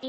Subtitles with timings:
[0.00, 0.04] ス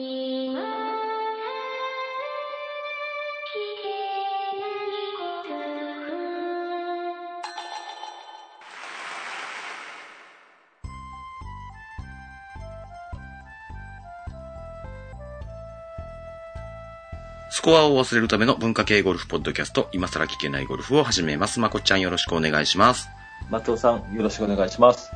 [17.62, 21.60] コアを忘れるための文化系ゴルフポッドキャスト、今更聞けないゴルフを始めます。
[21.60, 23.10] まこっちゃんよろしくお願いします。
[23.50, 25.10] 松尾さん、よろしくお願いします。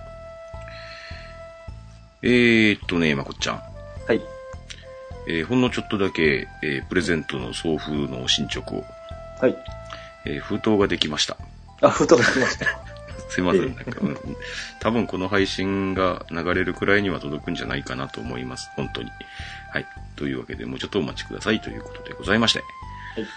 [2.24, 3.62] えーっとね、まこっちゃん。
[4.08, 4.43] はい。
[5.28, 8.84] えーほんのちょっとだけ、えープレゼントの送付の進捗を、
[9.40, 9.56] はい。
[10.26, 11.38] えー封筒ができました。
[11.82, 12.66] あ、封筒が来ました。
[13.30, 13.74] すいません。
[13.76, 14.18] なんか、うん
[14.80, 18.70] 多分この配信が流れるくらいには届くんじゃないかなと思います。
[18.76, 19.10] 本当に。
[19.72, 19.86] はい。
[20.18, 22.60] というわけで、もうちょっとお待ちくださいということでございまして。
[22.60, 23.28] はい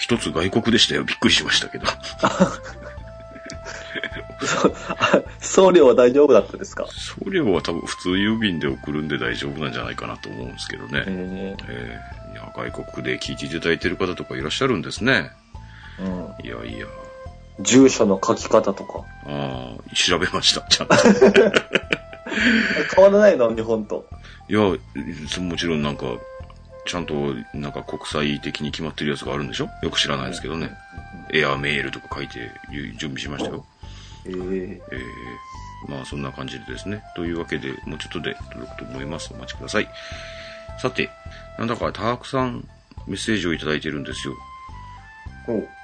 [0.00, 1.02] 一つ外国でしたよ。
[1.02, 1.84] びっくりしましたけど。
[5.40, 6.86] 送料は大丈夫だったですか？
[6.88, 11.04] 送料は多分普通郵便で送るんで大丈夫なんじゃないかなと思うんですけどね。
[11.06, 15.30] ええーいや外国で聞いていただいてる方とかいらっしゃるんですね。
[16.00, 16.46] えうん。
[16.46, 16.86] いやいや。
[17.60, 19.00] 住所の書き方とか。
[19.26, 20.60] ああ、調べました。
[20.68, 20.94] ちゃんと。
[22.94, 23.54] 変わらないの？
[23.54, 24.06] 日本と。
[24.48, 24.60] いや、
[25.28, 26.04] そもちろんなんか、
[26.86, 29.68] ちゃんとなんか国際的に決まってるやつがあるんでしょ？
[29.82, 30.70] よく知らないですけどね。
[31.32, 32.50] エアメールとか書いて
[32.98, 33.64] 準備しましたよ。
[34.28, 37.02] えええー、まあそんな感じでですね。
[37.16, 39.32] というわけで、もうちょっとで届くと思います。
[39.32, 39.88] お待ちください。
[40.80, 41.10] さて、
[41.58, 42.68] なんだかたくさん
[43.06, 44.34] メッセージをいただいてるんですよ。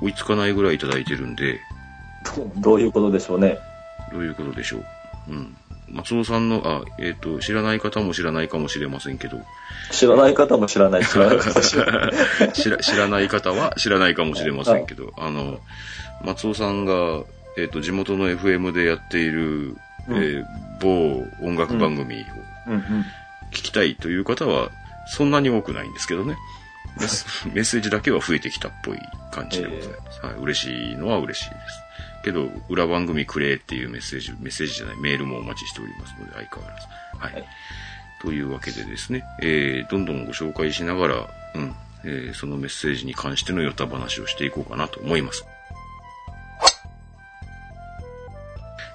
[0.00, 1.60] お追いつかないぐらいいただいてるんで、
[2.36, 3.58] ど どういうことでしょうね。
[4.12, 4.84] どういうことでしょう。
[5.28, 5.56] うん。
[5.88, 9.38] 松尾さんの、あ、えっ、と、知らない方も知らないかもしれませんけど、
[9.90, 11.60] 知らない方も知らない、知らない方。
[11.60, 11.76] 知
[12.70, 15.60] ら 知らない方は知らないかもしれませんけど、あの、
[16.22, 17.22] 松尾さんが、
[17.56, 19.76] えっ、と、地元の FM でやっている、
[20.08, 20.44] えー
[20.80, 22.24] 某音楽番組を
[22.66, 22.80] うんうん。
[23.50, 24.70] 聞きたいという方は、
[25.06, 26.36] そんなに多くないんですけどね。
[27.54, 28.98] メッセージだけは増えてきたっぽい
[29.32, 30.20] 感じでございます。
[30.20, 31.60] はい、嬉しいのは嬉しいです。
[32.24, 36.86] けど、裏番組くれっていうメッセージ、メッセージじゃない、メールもお待ちしておりますので、相変わらず。
[37.18, 37.32] はい。
[37.34, 37.44] はい
[38.24, 45.44] というわけでですね、えー、どんどんご紹介しながら、うん、えー、そのメッセージに関してのヨタ話をしていこうかなと思います。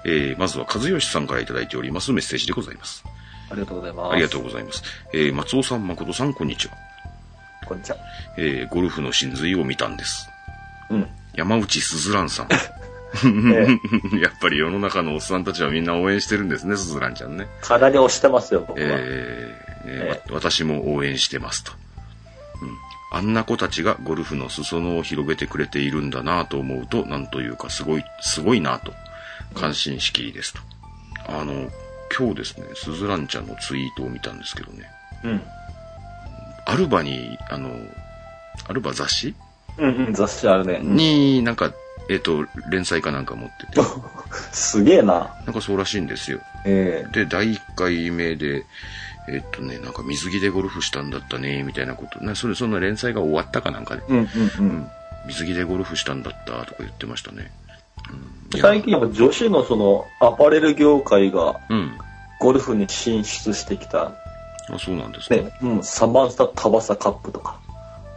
[0.04, 3.04] えー、まずは和義さんからいただいておりますメッセージでございます。
[3.50, 4.12] ありがとうございます。
[4.12, 4.82] ありがとうございます。
[5.12, 6.74] えー、松尾さん、誠さん、こんにちは。
[7.66, 7.98] こんにちは。
[8.36, 10.28] えー、ゴルフの真髄を見たんです。
[10.90, 11.08] うん。
[11.34, 12.48] 山内すずらんさん。
[13.12, 13.66] え
[14.22, 17.48] やっぱり世の中のおっさんたちはみんな応援してるんですね、すずらんちゃんね。
[17.60, 18.86] かなり押してますよ、僕は。
[18.88, 21.72] えーえーわ私も応援してますと。
[22.62, 23.18] うん。
[23.18, 28.92] あんな子たちがゴルフの裾野を広げてくれているんだなと思うと、なんというかすごい、すごいなと、
[29.54, 30.60] 感心しきりですと。
[31.28, 31.70] あの、
[32.16, 34.84] 今日ですね、すずらんちゃんのツイートを見たんですけどね、
[35.24, 35.42] うん。
[36.66, 37.70] アルバに、あの、
[38.68, 39.34] アルバ雑誌？
[39.78, 40.80] うんうん、雑誌あるね。
[40.82, 41.72] に、なんか、
[42.08, 43.80] えっ、と、連載かなんか持ってて、
[44.52, 45.34] すげえな。
[45.46, 46.40] なんかそうらしいんですよ。
[46.64, 48.66] えで、第1回目で、
[49.28, 52.22] えっとね、なんか水着でゴルフしたんだったね、みたいなこと。
[52.24, 54.28] なそれ、そんな連載が終わったかなんかで、えうんうんう。
[54.58, 54.90] うんん。
[55.26, 57.50] 水着でゴルフしたんだった、とか言ってましたね。
[58.58, 61.98] 最近は女子のそのアパレル業界がうん。
[62.42, 64.04] ゴルフに進出してきた、
[64.70, 65.42] あ、そうなんですね。
[65.42, 67.60] ね、うん、サマンサタバサカップとか、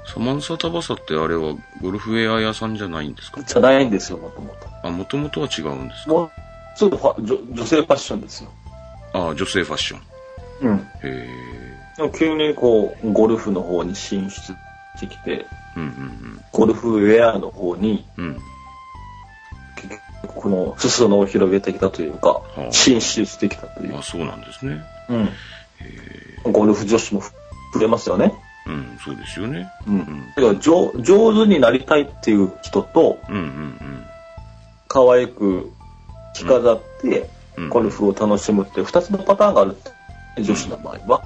[0.05, 3.44] サマンサタバサってあれはゴルフウェア屋さんじゃないんですか？
[3.44, 4.88] じゃないんですよ、もともと。
[4.88, 6.11] あ、もともとは違うんですか？
[6.13, 6.31] もう、
[6.77, 6.89] 女
[7.51, 8.50] 女性ファッションですよ。
[9.11, 10.01] あ、女性ファッション。
[10.61, 10.88] うん。
[11.03, 14.53] へでも急にこう、ゴルフの方に進出し
[15.01, 15.45] てきて、え。
[15.75, 18.25] うんうんゴルフウェアの方に、うん。
[18.25, 18.33] うん。
[19.75, 20.01] 結局
[20.35, 24.01] この裾野を広げてきたというかは、あ進出してきたというあ、。
[24.01, 24.81] そうなんですね。
[25.09, 26.51] うん。
[26.51, 27.21] ゴルフ女子も
[27.73, 28.33] 増えますよね。
[28.66, 29.69] うん、そうですよね。
[29.88, 29.95] うん。
[29.97, 34.05] んだから上上手になりたいっていう人と、うんうん
[34.88, 35.71] 可愛く
[36.35, 37.69] 着飾ってうん。
[37.69, 39.75] ゴルフを楽しむって二つのパターンがある
[40.41, 41.23] 女子の場合は。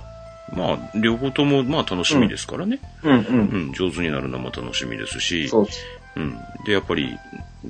[0.54, 2.80] まあ、両方とも、まあ楽しみですからね。
[3.04, 3.26] うんう。
[3.30, 5.68] うんん、上手になるのも楽しみですし、そう。
[6.16, 6.38] うん。
[6.66, 7.18] で、やっぱり、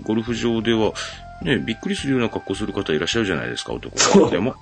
[0.03, 0.93] ゴルフ場では、
[1.41, 4.55] ね、びっくりするような格好する方いらっしゃるじゃないですか、男そうでも。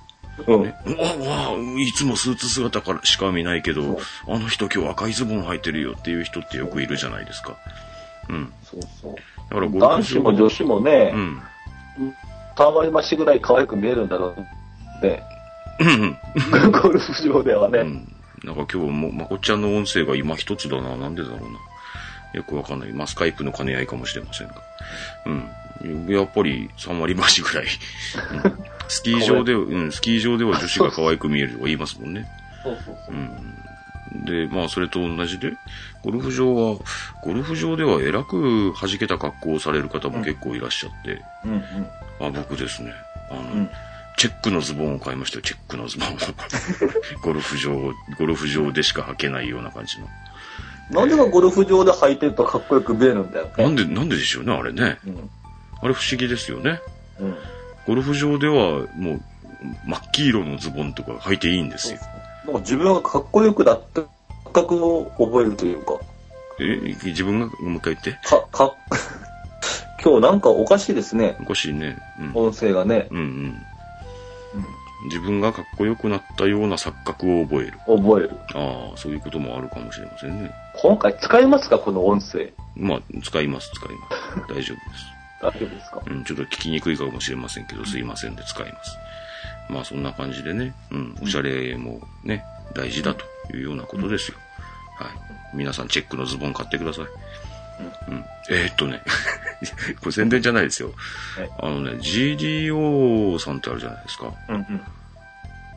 [0.46, 0.62] うん。
[0.64, 1.20] ね、うわ、う
[1.56, 7.56] わ、いつもスーツ姿からしか見ないけど、あの人今日赤いズボン履いてるよっていう人ってよくいるじゃないですか。
[8.28, 8.52] うん。
[8.62, 9.14] そうそう。
[9.50, 11.42] だから男子も女子もねう、ん。
[12.56, 14.34] たまりましぐらい可愛く見えるんだろ
[15.00, 15.22] うね。
[15.78, 16.16] うん。
[16.72, 17.80] ゴルフ場ではね。
[17.80, 18.12] うん。
[18.44, 20.96] なんか今日も、まこっちゃんの音声が今一つだな。
[20.96, 21.46] なんでだろうな。
[22.34, 22.92] よくわかんない。
[22.92, 24.54] まあ、スカイプの兼ね合いかもしれませんが。
[25.26, 25.48] うん。
[26.08, 27.66] やっぱり3割増しぐらい。
[28.44, 32.26] うんスキー場で、うん、スキー場では女子が可愛く見えるとか言いますもんね。
[32.62, 33.18] そうそうそうう。
[33.18, 34.24] ん。
[34.24, 35.52] で、まあ、それと同じで、
[36.02, 36.78] ゴルフ場は、
[37.22, 41.60] ゴルフ場ではえらく弾けた格好をされる方も結構いらっしゃって、うんうん。
[42.26, 42.92] あ、僕ですね、
[43.30, 43.70] あの、ん
[44.18, 46.12] チェックのズボンを買いましたよ、チェックのズボンを。
[47.22, 50.08] ゴルフ場、ゴルフ場でしか履けないような感じの。
[50.90, 53.64] なんでかゴルフ場で履いてるとかっこよく見えるんだよね。
[53.64, 54.98] なんで、なんででしょうね、あれね。
[55.06, 55.30] うん。
[55.82, 56.80] あれ不思議ですよね。
[57.20, 57.36] うん。
[57.86, 59.20] ゴルフ場ではもう、
[59.86, 61.98] 真っ黄色のズボンとか履いていいんですよ。
[62.44, 65.94] なんか自分がかっこよくなった感覚を覚えるというか、
[66.58, 67.46] え、自分が？
[67.46, 68.12] もう一回言って。
[68.26, 68.72] か、か、
[70.02, 71.36] 今日なんかおかしいですね。
[71.40, 71.98] おかしいね。
[72.20, 72.32] うん。
[72.34, 73.08] 音声がね。
[73.10, 73.54] うんうん。
[75.08, 77.78] 自分がかっこよくなったような錯覚を覚える。
[77.86, 78.02] うん。
[78.02, 78.30] 覚える。
[78.54, 80.50] ああ、そういうこともあるかもしれませんね。
[80.80, 81.78] 今回使いますか？
[81.78, 82.52] この音声。
[82.74, 84.54] まあ、使います、使います。
[84.54, 85.15] 大丈夫です。
[85.42, 86.02] 大丈夫ですか？
[86.06, 88.98] うん、ちょっと聞きにくいかもしれませんけど、すいませんで使います。
[89.68, 92.44] まあそんな感じでね、うん、おしゃれもね、
[92.74, 93.24] 大事だと
[93.54, 94.38] いうようなことですよ。
[94.98, 95.56] はい。
[95.56, 97.04] 皆さんチェックのズボン買ってください。
[98.08, 98.24] うん。
[98.50, 99.02] えー、っとね、
[100.00, 100.92] これ宣伝じゃないですよ。
[101.36, 104.32] はいあのね、GDO さんってあるじゃないですか。
[104.48, 104.80] うんうん。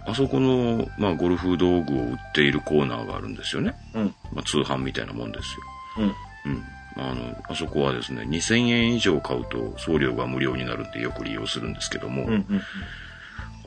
[0.06, 3.74] あそこの、まあゴルフ道具を売っているコーナーがあるんですよね。
[3.94, 4.16] うん。
[4.34, 5.56] まあ通販みたいなもんです
[6.00, 6.14] よ。
[6.46, 6.52] うん。
[6.52, 6.64] うん。
[7.00, 12.62] あの、あそこはですね、2000円以上買うと送料が無料になるんでよく利用するんですけども、うんうん。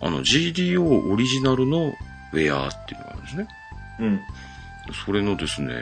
[0.00, 1.93] あの GDO オリジナルの
[2.32, 3.49] ウェアっていうのがあるんですね。
[4.00, 4.20] うん。
[5.05, 5.75] それのですね、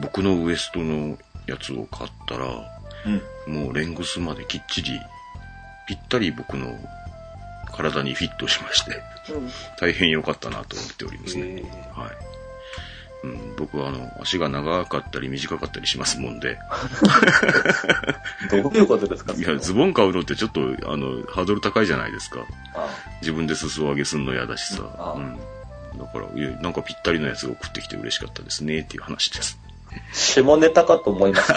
[0.00, 2.46] 僕のウエストのやつを買ったら、
[3.46, 3.54] うん。
[3.54, 5.00] もうレングスまできっちり、
[5.88, 6.78] ぴったり僕の
[7.72, 9.02] 体にフィットしまして、
[9.80, 11.44] 大変良かったなと思っておりますね。
[11.46, 11.62] へ
[11.92, 12.27] はい。
[13.24, 16.56] うん、僕はあの、足が長かったり短かったりしますもんで、
[18.50, 19.32] どういうことですか？
[19.34, 22.40] いや、ズボン買うのってちょっと、あの、ハードル高いじゃないですか。
[22.74, 22.88] あ
[23.20, 24.82] 自分で裾上げすんの嫌だしさ。
[24.98, 25.36] あうん。
[25.98, 29.58] だから、いや、なんかぴったりのやつが送ってきて嬉しかったですね、っていう話です。
[30.12, 31.52] 下ネタかと思います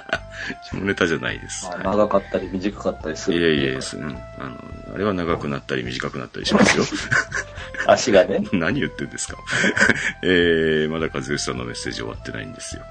[0.70, 1.68] 下ネタじゃないです。
[1.82, 3.64] 長かったり短かったりすい、いる。
[3.66, 4.16] やいや、すうん。
[4.38, 6.84] あの、あれは長くなったり短くなったりしますよ。
[7.86, 8.44] 足がね。
[8.52, 9.36] 何言ってんですか
[10.22, 12.82] えー、まだ和義さんのメッセージ終わってないんですよ。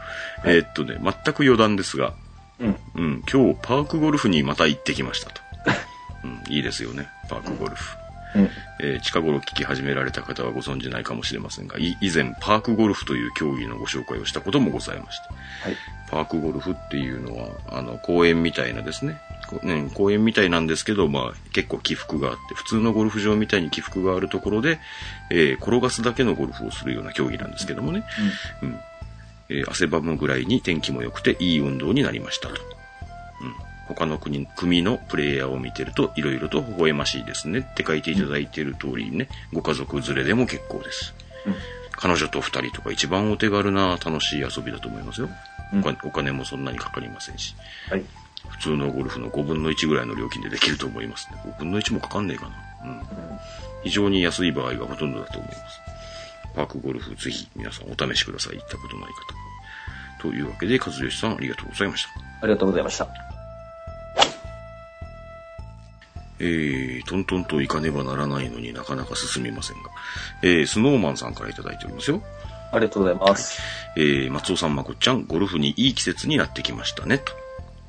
[0.45, 2.13] えーっとね、全く余談ですが、
[2.59, 2.77] うん。
[2.95, 5.41] うん、今日パークゴルフにまた行ってきましたと。
[6.23, 7.97] うん、いいですよね、パークゴルフ。
[8.35, 8.49] うん。
[8.79, 15.27] えー近頃聞き始められた方はご存知ないかもしれませんが、い以前パークゴルフという競技のご紹介をしたこともございまして、
[15.63, 15.77] はい。
[16.09, 19.30] パークゴルフっていうのは、あの、公園みたいなですね、こ
[19.63, 24.80] ね公園みたいなんですけど、まあ、結構起伏があって、普通のゴルフ場みたいに起伏があるところで、
[25.30, 28.03] えー転がすだけのゴルフをするような競技なんですけどもね、
[28.62, 28.80] うん。
[29.50, 32.56] えー汗ばむぐらいに天気も良くていい運動になりましたと。
[33.42, 33.56] うん。
[33.88, 41.13] 他の国、組のプレイヤーを見てると、いろいろと微笑ましいですねって書いていただいている通りにね、ご家族連れでも結構です。
[41.45, 41.56] うん。
[41.92, 45.30] 彼女と二人とか一番お手軽な楽しい遊びだと思いますよ。
[46.03, 47.56] お金もそんなにかかりませんし。
[47.89, 48.03] はい。
[48.51, 51.42] 普通のゴルフの5分の1ぐらいの料金でできると思いますね。
[51.45, 52.50] 5分の1もかかんねえか
[52.83, 52.89] な。
[52.89, 53.01] うん。
[53.83, 55.81] 非常に安い場合がほとんどだと思います。
[56.53, 58.57] パークゴルフぜひ皆さんお試しください。
[58.57, 59.42] 行ったことない方。
[60.21, 62.09] というわけで、和義さんありがとうございました。
[62.42, 63.07] ありがとうございました。
[66.39, 69.89] えー、トントンと行かねばならないのになかなか進みませんが。
[70.42, 72.21] えー、スノーマンさんからいただいておりますよ。
[72.71, 73.62] ありがとうございます。
[73.96, 77.40] えー、松尾さん、まこっちゃん、ゴルフにいい季節になってきましたね、と。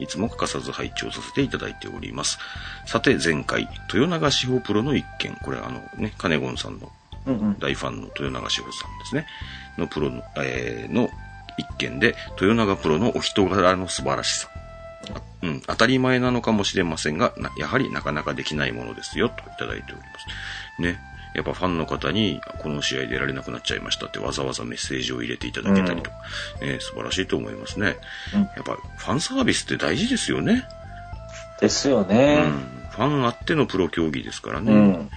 [0.02, 2.38] いつも欠かさず拝聴させていただいております。
[2.87, 6.90] さて、前回、豊永志保プロの一件、これあのね、カネゴンさんの。
[7.61, 9.26] 大ファンの豊永志保さんですね。
[9.78, 11.09] のプロの、えーの
[11.59, 14.49] 一件で、豊永プロのお人柄の素晴らしさ。
[15.14, 20.06] あうん、当たり前なのかもしれませんが、なやはりなかなかできないものですよ、といただいておりま
[20.76, 20.82] す。
[20.82, 20.99] ね。
[21.34, 26.16] やっぱファンの方に、この試合出られなくなっちゃいましたってわざわざメッセージを入れていただけたりとか、
[26.60, 27.96] ね、素晴らしいと思いますね。
[28.34, 30.64] うんやっぱファンサービスって大事ですよね。
[31.60, 32.42] ですようね。
[32.42, 32.50] ん。
[32.90, 34.72] ファンあってのプロ競技ですからね。
[34.72, 34.78] うん。
[34.78, 35.10] うん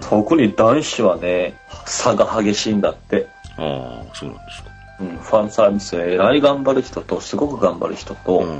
[0.00, 1.54] 特に男子はね、
[1.86, 3.26] 差が激しいんだって。
[3.56, 4.70] ああ、そうなんですか。
[5.00, 5.16] うん。
[5.18, 8.58] ファンサービスで偉い頑張る人と、すごく頑張る人と、うんうん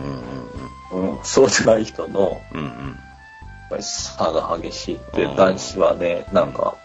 [0.92, 2.61] うんうん、そうじゃない人の、うん。
[2.61, 2.70] うんうん。
[2.70, 2.92] や
[3.66, 6.76] っぱり差が激しいって男子はね、なんか、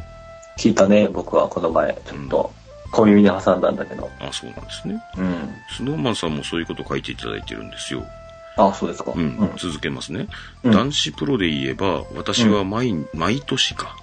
[0.60, 2.51] 聞いたね、僕はこの前、ちょっと、
[2.92, 4.10] 小耳に挟んだんだけど。
[4.20, 5.01] あそうなんですね。
[5.18, 5.54] うん。
[5.78, 8.04] スノーマンさんもそういうこと書いていただいてるんですよ。
[8.58, 9.13] あ、そうですか。
[9.16, 10.28] うん、続けますね。
[10.63, 13.96] うん男子プロで言えば、私は毎、毎年か。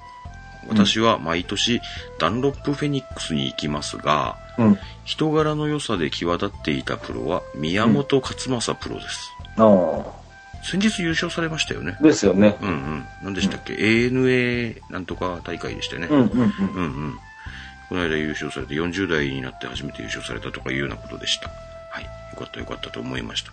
[0.68, 1.82] 私は毎年、
[2.18, 4.78] ダンロップフェニックスに行きますが、うん。
[5.04, 9.30] 人柄の良さで際立っていたプロは、宮本勝正プロです。
[9.58, 10.25] あ
[10.62, 12.02] 先日優勝されましたよねあ。。
[12.02, 12.56] ですよね。
[12.60, 13.06] うんうん。
[13.22, 16.08] 何でしたっけ、?ANA なんとか大会でしたよね。
[16.10, 16.30] うんうんうん。
[16.30, 17.18] うんうん。
[17.88, 21.50] この間優勝されて40代になって初めて優勝されたとかいうようなことでした。
[21.90, 22.04] はい。
[22.04, 23.52] よかったよかったと思いました。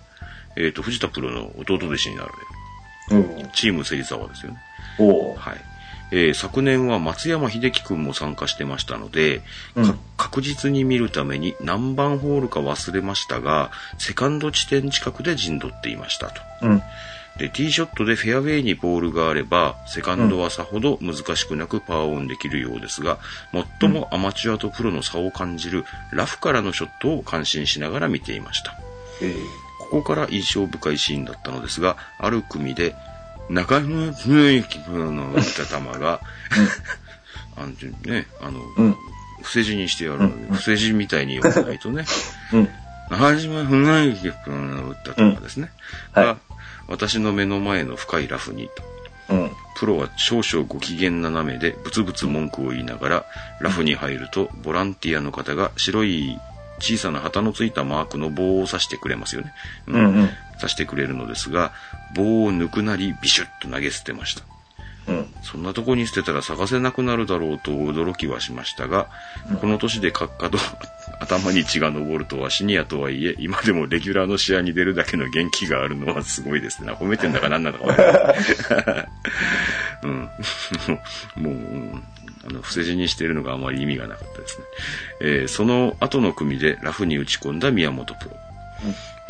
[0.56, 2.30] えっ、と、藤田プロの弟弟子になら
[3.10, 3.38] れる。
[3.44, 3.50] うん。
[3.52, 4.58] チーム芹沢ですよね。
[5.00, 5.36] おう。
[5.38, 5.58] はい。
[6.16, 9.44] えー昨年は松山秀樹くんも参加してましたので、か
[9.78, 16.42] うん確実に見るために何番ホールか忘れましたが、セカンド地点近くで陣取っていましたと。
[16.62, 16.84] うん。
[17.38, 23.18] で、ティーショットでフェアウェイにボールがあれば、セカンドはさほど難しくなくパーオンできるようですが、
[23.80, 28.76] 最もアマチュアとプロの差を感じるラフからのショットを感心しながら見ていました。
[29.22, 29.36] えー
[29.80, 32.96] ここから印象深いシーンだったのですが、ある組で、
[33.50, 36.22] 中村恒之プロの打った球が、
[37.56, 37.68] あの
[38.12, 38.96] ね、あの、うん。
[39.40, 42.06] 伏せ字にしてやるので、伏せ字みたいに読まないとね、
[42.54, 42.70] うん。
[43.10, 45.72] 中島恒之プロの打った球ですね。
[46.14, 46.38] はいが
[46.88, 48.70] 私の目の前の深いラフに
[49.30, 49.34] と。
[49.34, 49.52] うん。
[49.78, 53.26] プロは少々ご機嫌斜めでブツブツ文句を言いながら
[53.62, 56.38] ラフに入るとボランティアの方が白い
[56.80, 59.54] 小さな旗のついたマークの棒を刺してくれますよね。
[59.88, 60.06] ううん。
[60.16, 60.30] うん。
[60.54, 61.72] 刺してくれるのですが
[62.16, 64.44] 棒を抜くなりビシュッと投げ捨てました。
[65.08, 65.28] うん。
[65.42, 69.10] そんなとこに捨てたら探せなくなるだろうと驚きはしましたが、
[69.60, 70.58] この年で閣下と
[71.20, 76.94] 頭に血が上るとはシニアとはいえ、今でもレギュラーの試合に出るだけの元気があるのはすごいですね。
[76.94, 79.08] 褒めてんだか何なのかわからない。
[80.04, 80.30] うん。
[81.36, 82.04] もう、うん
[82.46, 84.66] あの、伏せ字にしてるのがあまり意味がなかったですね。
[85.22, 88.38] えーその後の組でラフに打ち込んだ宮本プロ。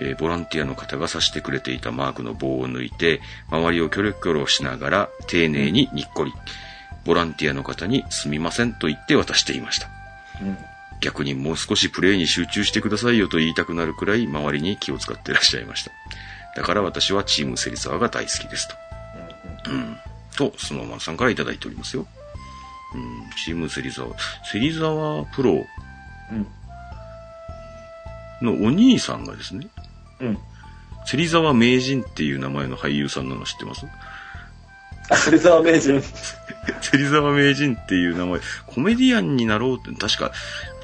[0.03, 6.33] えーボランティアの方が指してくれていたマークの棒を抜いて、周りをキョロキョロしながら、丁寧ににっこり。
[7.05, 9.87] ボランティアの方にすみませんと言って渡していました。
[10.41, 10.57] うん。
[11.01, 15.91] 逆にもう少しプレーに集中してくださいよと言いたくなるくらい周りに気を使ってらっしゃいました。
[16.55, 18.75] だから私はチーム芹沢が大好きですと。
[19.69, 19.97] うん。
[20.35, 22.07] と、スノーマンさんからいただいておりますよ。
[22.95, 24.15] うん、チーム芹沢。
[24.51, 25.65] 芹沢プロ
[26.31, 26.47] うん。
[28.41, 29.67] のお兄さんがですね、
[30.23, 30.37] うん。
[31.05, 33.85] 芹沢名人っていう名前の俳優さんなの知ってます？
[35.09, 36.01] あ、芹沢名人。
[36.81, 40.31] 芹沢名人っていう名前、コメディアンになろうって、確か、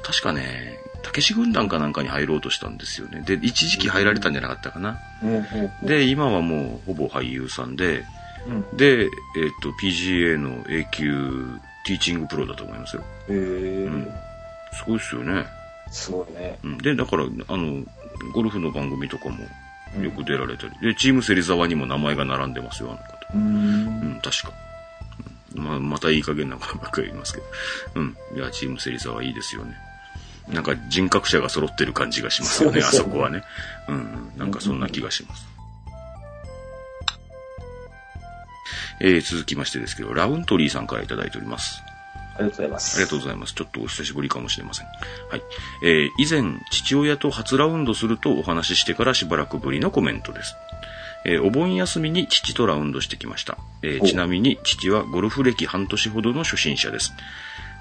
[0.02, 3.22] 確かね、たけし軍団かなんかに入ろうとしたんですよね。
[3.24, 4.98] で、一時期入られたんじゃなかったかな。
[5.22, 5.36] うん。
[5.36, 5.38] う
[5.84, 5.86] ん。
[5.86, 8.04] で、今はもうほぼ俳優さんで、
[8.46, 8.76] うん。
[8.76, 9.08] で、えっ、
[9.62, 13.04] と、PGA の A 級ティーチングプロだと思いますよ。
[13.28, 14.08] えーうん
[14.72, 15.46] すごいですよね。
[15.90, 16.58] すごいね。
[16.62, 16.78] うん。
[16.78, 17.82] で、だから、あの、
[18.32, 19.38] ゴルフの番組とかも
[20.02, 20.78] よく出られたり。
[20.80, 23.04] で、チーム芹沢にも名前が並んでますよ、あの方。
[23.34, 24.02] うーん。
[24.14, 24.52] うん、確か。
[24.52, 24.70] うん
[25.54, 27.46] まあ、またいい加減なことばっかり言いますけど。
[27.96, 28.16] うん。
[28.36, 29.76] いや、チーム芹沢いいですよね。
[30.48, 33.42] なんか人格者が揃ってる感じがしますよね、あそうですよねそこはね。
[33.88, 33.98] うんう
[34.36, 34.38] ん。
[34.38, 35.46] なんかそんな気がします。
[39.00, 41.82] えー、続きましてですけど、ラウントリーさんからいただいております。
[42.40, 42.96] ありがとうございます。
[42.96, 43.54] ありがとうございます。
[43.54, 44.86] ちょっとお久しぶりかもしれません。
[44.86, 45.42] はい。
[45.82, 50.54] えー以前、父親と初ラウンドするとお話ししてからしばらくぶりのコメントです。
[51.24, 53.58] えーお盆休みに父とラウンドしてきました。
[53.82, 57.12] えーおちなみに父はゴルフ歴半年ほどの初心者です。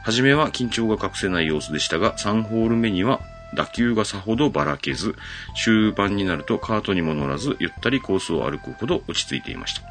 [0.03, 3.21] はじめは緊張が隠せない様子でしたが、3ホール目には
[3.53, 5.15] 打球がさほどばらけず、
[5.55, 9.81] 終盤になるとカートにも乗らず、ゆったりコースを歩くほど落ち着いていました。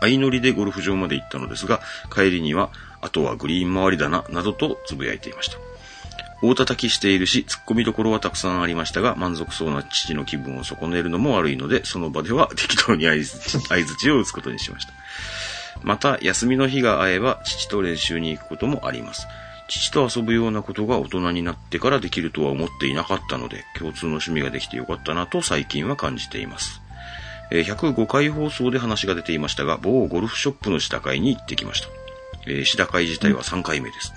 [0.00, 1.80] 相乗りでゴルフ場まで行ったのですが、
[2.12, 2.70] 帰りには、
[3.02, 5.58] あとはグリーン周りだな、などとつぶやいていました。
[6.42, 13.26] 大叩きしているし、突っ込みどころはたくさんありましたが、満足そうな父の気分を損ねるのも悪いので、その場では適当に合図
[13.60, 14.92] 相槌を打つことにしました。
[15.82, 19.26] また、休みの日が合えば、父と練習に行くこともあります。
[19.68, 26.80] 父と遊ぶようなことが大人になってからできるとは思っていなかったので、共通の趣味ができてよかったなと最近は感じています。
[27.50, 32.01] 105回放送で話が出ていましたが、某ゴルフショップの試打会に行ってきました。
[32.46, 34.12] えー、試打会自体は3回目です。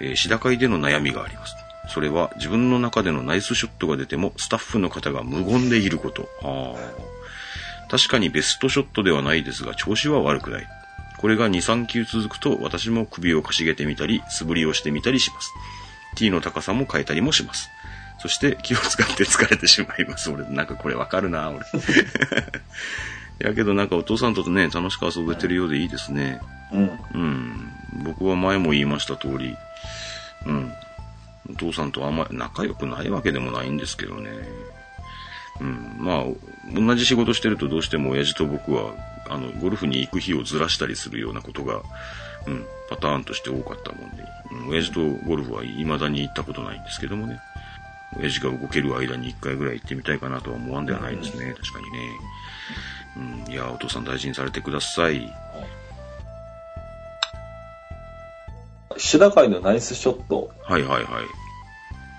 [0.00, 1.54] えー、試打会での悩みがあります。
[1.88, 6.28] それは自分の中でのナイスショットが出てもスタッフの方が無言でいること。
[6.42, 7.16] あー
[7.88, 10.66] 確かにベストショットではないですが調子は悪くない。
[11.18, 15.52] これが2、3球続くと私も首をかしげてみたり、素振りをしてみたりします。
[16.16, 17.70] ティーの高さも変えたりもします。
[18.18, 20.30] そして気を使って疲れてしまいます。
[20.30, 21.64] 俺、なんかこれわかるな、俺。
[23.38, 26.40] やけどなんかお父さんとね、楽しく遊べてるようでいいですね。
[26.72, 26.90] うん。
[27.14, 27.72] うん。
[28.04, 29.56] 僕は前も言いました通り、
[30.46, 30.72] うん。
[31.50, 34.30] お父さんとあんまり仲良くないわけでもないんですけどね。
[35.60, 35.96] うん。
[35.98, 36.24] まあ、
[36.74, 38.94] 同じ仕事してるとどうしても親父と僕は、
[39.28, 41.82] あの、ゴルフに行く日をずらしたりするようなことが、
[42.46, 47.40] うん、パターンとして多かったもんで、うん、親父とゴルフは未だに行ったことないんですけどもね。
[48.18, 51.54] 親父が動ける間に一回ぐらい行ってみたいかなとは思わんではないですね。
[51.56, 51.98] 確かにね。
[53.16, 53.52] うん。
[53.52, 55.32] いや、お父さん大事にされてください。
[58.96, 60.50] 久シダ界のナイスショット。
[60.62, 61.04] はいはいはい。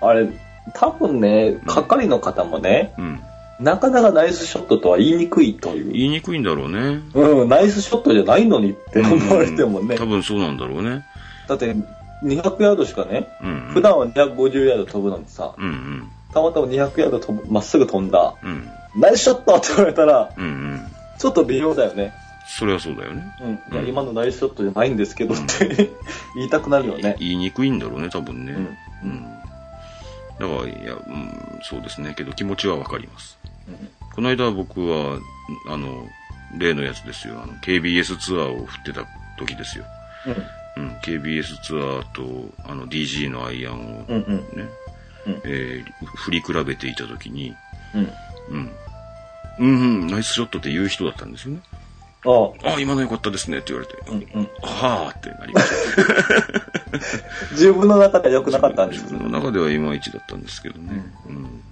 [0.00, 0.28] あれ、
[0.74, 3.20] 多分ね、係の方もね、うん。
[3.60, 5.92] なかなかナイスショットとは言いにくいという。
[5.92, 7.00] 言いにくいんだろうね。
[7.14, 9.96] うん、ナイスショットじゃないのにって思われてもね。
[9.96, 11.04] 多分そうなんだろうね。
[11.48, 11.74] だって、
[12.22, 13.72] 200ヤードしかね、うん、うん。
[13.72, 16.08] 普段は250ヤード飛ぶのにさ、うんうん。
[16.32, 18.68] たまたま200ヤード飛ぶまっすぐ飛んだ、うん。
[18.96, 20.86] ナイスショットって言われたら、うんうん。
[21.18, 22.12] ちょっと微妙だよね。
[22.46, 23.22] それはそうだよね。
[23.70, 23.74] うん。
[23.74, 25.90] いや、今のナイスショットじゃないんですけどって
[26.36, 27.16] 言いたくなるよね。
[27.18, 28.52] 言いにくいんだろうね、多分ね。
[28.52, 28.76] うん
[29.10, 29.22] うん。
[30.38, 32.14] だから、いや、うん、そうですね。
[32.16, 33.38] けど気持ちはわかります。
[33.68, 35.20] うんこの間僕は、
[35.68, 36.08] あの、
[36.58, 37.40] 例のやつですよ。
[37.40, 39.06] あの、KBS ツアーを振ってた
[39.38, 39.84] 時ですよ。
[40.76, 40.88] うん。
[41.04, 44.34] KBS ツアーと、あの、DG のアイアンをね、うんうん。
[45.26, 47.54] うんえー振り比べていた時に、
[47.94, 48.10] うん。
[48.50, 48.72] うん。
[49.58, 51.60] うん、うん、ナイスショットって言う人だったんですよね。
[52.24, 54.48] ああ、ああ、今の良かったですねって言われて、うんうん。
[54.62, 57.52] はあってなりました。
[57.52, 61.04] 自分の中では良くなかったんです自分の中ではいまいちだったんですけどね。
[61.26, 61.62] うん。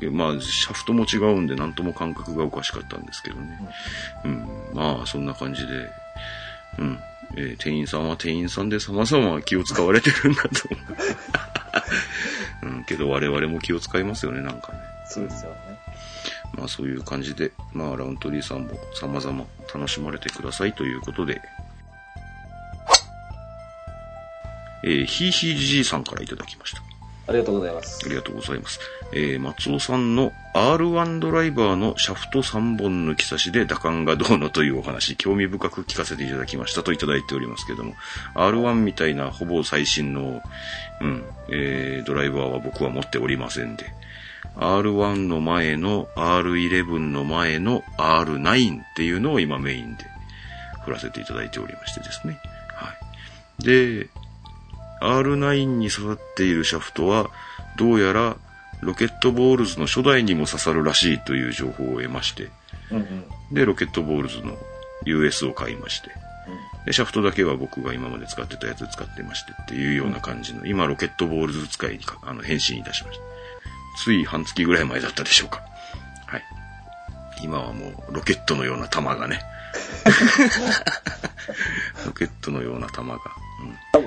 [0.00, 3.60] でまあ、シャフトも違うんで、なんとも感覚がおかしかったんですけどね。
[4.24, 4.48] うん。
[4.74, 5.90] まあ、そんな感じで、
[6.78, 6.98] うん。
[7.36, 10.80] えー店員さんは店員さんで様々気を使われてるんだと思
[12.62, 12.68] う。
[12.74, 14.78] うん、けど我々も気を使いますよね、なんかね。
[15.06, 15.73] そうですよね。
[16.56, 21.40] まあそういう感じで、まあラウントリーさんも様々楽しまれてくださいということで、
[24.84, 26.82] えー、ひいひいじじいさんからいただきました。
[27.26, 28.08] ありがとうございますあ。
[28.08, 28.80] りがとうございます。
[29.12, 37.94] えー、松尾さんの R1 ドライバーのシャフト3本抜き差しで打感がどうのというお話、興味深く聞かせていただきましたといただいておりますけども、
[38.34, 40.42] R1 みたいなほぼ最新の、
[41.00, 43.86] うん、えー、ドライバーは僕は持っておりませんで、
[44.56, 50.04] R1 の前の R11 の前の R9 っていうのを今メインで
[50.84, 52.38] 振らせていただいておりましてですね。
[52.74, 52.92] は
[53.60, 53.64] い。
[53.64, 54.08] で、
[55.00, 57.30] R9 に刺さっているシャフトは、
[57.76, 58.36] どうやら
[58.80, 62.50] ロケットボールズの初代にも刺さるらしいという情報を得まして、
[62.90, 63.54] うんうん。
[63.54, 64.56] で、ロケットボールズの
[65.04, 66.10] US を買いまして、
[66.84, 73.33] で、シャフトだけは僕が今まで使ってたやつ使ってましてっていうような感じの、今ロケットボールズ使いにがあの変身いたしました。
[73.96, 75.62] つい半月ぐらい前だったでしょうか。
[76.26, 76.42] はい。
[77.42, 79.40] 今はもうロケットのような弾がね。
[82.06, 83.22] ロケットのような弾が、うん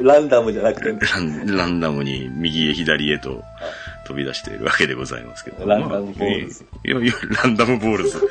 [0.04, 3.44] ランダムじゃなくて、ランランダムに右へ左へと
[4.06, 5.66] 飛び出しているわけでございますけど。
[5.66, 8.30] ランダムボールズまあいやいや、ランダムボールズ。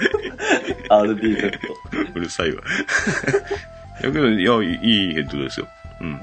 [0.89, 1.59] RBZ。
[2.15, 2.63] うるさいわ。
[4.03, 5.69] いやけど、いや、いいヘッドですよ。
[6.01, 6.13] うん。
[6.13, 6.15] い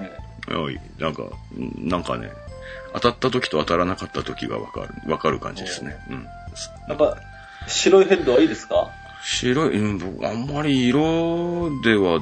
[0.50, 0.58] や
[1.00, 1.24] なんか、
[1.58, 2.30] うんなんかね、
[2.94, 5.96] 当たった時と当たらなかった時がわかる、わかる感じですね。
[6.10, 6.28] うん。
[6.88, 7.18] やっぱ、
[7.68, 8.90] 白いヘッドはいいですか？
[9.24, 12.20] 白い、うん、僕、あんまり色では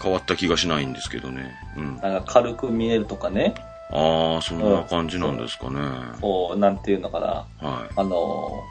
[0.00, 1.54] 変わった気がしないんですけどね。
[1.76, 1.96] うん。
[1.96, 3.54] なんか軽く見えるとかね。
[3.90, 5.80] ああ、そんな感じなんですかね。
[6.20, 7.68] こう、なんていうのかな。
[7.68, 7.90] はい。
[7.96, 8.62] あの、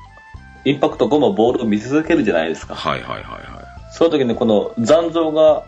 [0.63, 2.75] インパクト後もボールを見続けるじゃないですか。
[2.75, 3.93] はいはいはいはい。
[3.93, 5.63] その時にこの残像が、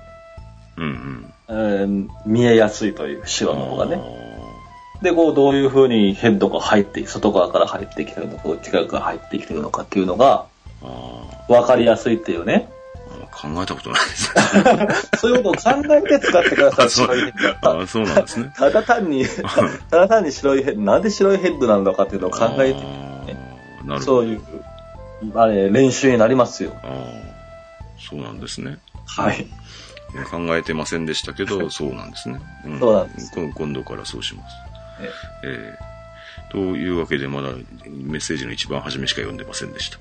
[0.78, 1.34] うんうん。
[1.50, 4.00] えー見えやすいという白の方がね。
[5.00, 12.70] あで、こう、どういう風にヘッドが入って、外側から入ってきてるのか、内側から入ってきてるのかっていうのが、ーあ分かりやすいっていうね。
[12.72, 12.80] ー。
[13.32, 14.34] 考えたことないです。
[15.20, 17.80] そういうことを考えて使ってください、あそう白いヘッド。
[17.82, 18.54] あそうなんですね。
[18.58, 19.26] ただ単に、
[19.90, 24.02] ただ単に白いヘッド、なんで白いヘッドなのかっていうのを考えて、あーなるほど。
[24.02, 24.42] そういう、
[25.36, 26.74] あれ、練習になりますよ。
[28.00, 28.78] そうなんですね。
[29.06, 29.48] はい。
[30.32, 32.40] 考えてませんでしたけど、そうなんですね。
[32.66, 34.69] うんそうなんですこ今度からそうします。
[35.02, 35.10] え
[35.44, 35.90] えー
[36.52, 37.50] というわけで、まだ
[37.86, 40.00] メッセージの一番初めしか読んでませんでした。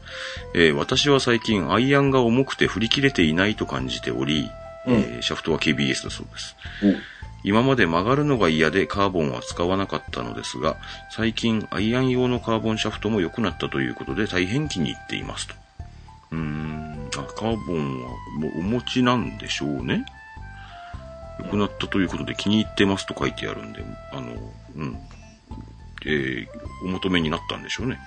[0.54, 4.50] えー私は最近、アイアンが重くて振り切れていないと感じており、
[4.86, 6.56] うんえーシャフトは KBS だそうです。
[6.82, 6.96] うん
[7.44, 10.76] 今まで曲がるのが嫌でカーボンは使わなかったのですが、
[11.10, 15.54] 最近アイアン用のカーボンシャフトも良くなったということで大変気に入っていますと。
[16.32, 18.10] うーん、あカーボンは
[18.58, 20.04] お持ちなんでしょうね。
[21.38, 24.34] 良くなったということで気に入ってますと書いてあるんで、あの、
[24.78, 24.98] うん。
[26.06, 26.48] えー
[26.84, 27.98] お求めになったんでしょうね。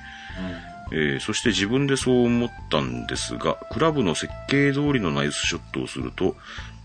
[0.94, 6.36] えーそして自分でそう思ったんですが、クラブの設計通りのナイスショットをすると、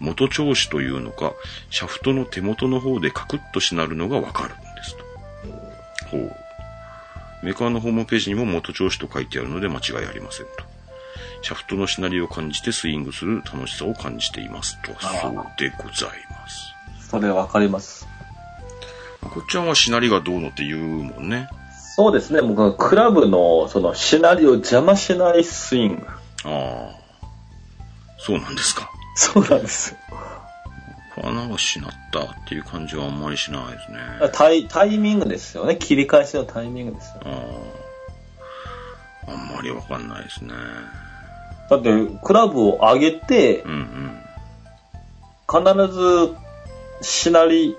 [0.00, 1.32] 元調子というのか、
[1.70, 5.04] シャフトの手元の方でカクッとしなるのがわかるんですと。
[6.10, 6.36] ほう。
[7.42, 10.64] メーカーのホームページにも元調子と書いてあるので間違いありませんと。
[11.42, 14.92] シャフトのしなりを感じてスイングする楽しさを感じていますと。
[15.00, 16.74] そうでございます。
[17.08, 18.08] それわかります。
[19.22, 21.48] まこっちゃんはしなりがどうのって言うもんね。
[21.96, 26.06] そうですね、僕はクラブの、その、シナリオを邪魔しないスイング。
[26.44, 27.06] ああ。
[28.18, 28.90] そうなんですか。
[29.14, 29.98] そうなんですよ。
[31.22, 33.98] 穴がしなったっていう感じはあんまりしないですね。
[34.34, 35.76] タイタイミングですよね。
[35.76, 37.22] 切り返しのタイミングですよ。
[37.24, 37.44] あ
[39.28, 39.32] あ。
[39.32, 40.52] あんまりわかんないですね。
[41.70, 41.90] だって、
[42.22, 44.20] クラブを上げてう、んうん。
[45.48, 46.34] 必ず、
[47.00, 47.76] しなり、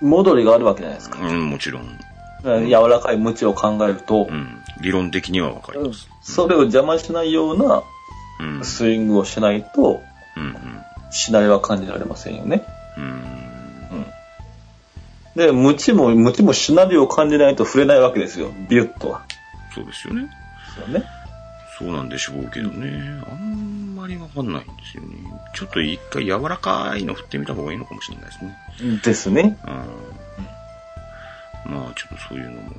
[0.00, 1.18] 戻りがあるわけじゃないですか。
[1.20, 1.98] うん、もちろん。
[2.42, 4.62] 柔らかいムチを考えるとう、ん。
[4.80, 6.08] 理論的にはわかります。
[6.22, 7.82] それを邪魔しないような
[8.40, 8.64] うん。
[8.64, 10.00] スイングをしないと、
[10.36, 10.56] うん
[11.12, 12.62] しなりは感じられませんよね。
[12.96, 13.04] うん。
[13.04, 14.06] うん。
[15.34, 18.52] で、ムチも、ムチもしなりを感じないと触れないわけですよ。
[18.68, 19.22] ビュッとは。
[19.74, 20.30] そうですよね。
[20.76, 21.04] そうね。
[21.80, 23.22] そうなんでしょうけどね。
[23.26, 25.16] あんまりわかんないんですよね。
[25.54, 29.00] ちょっと一回柔らかいの振ってみた方がいいのかもしれないですね。
[29.02, 29.58] ですね。
[31.66, 31.72] うん。
[31.72, 32.72] まあちょっとそういうのも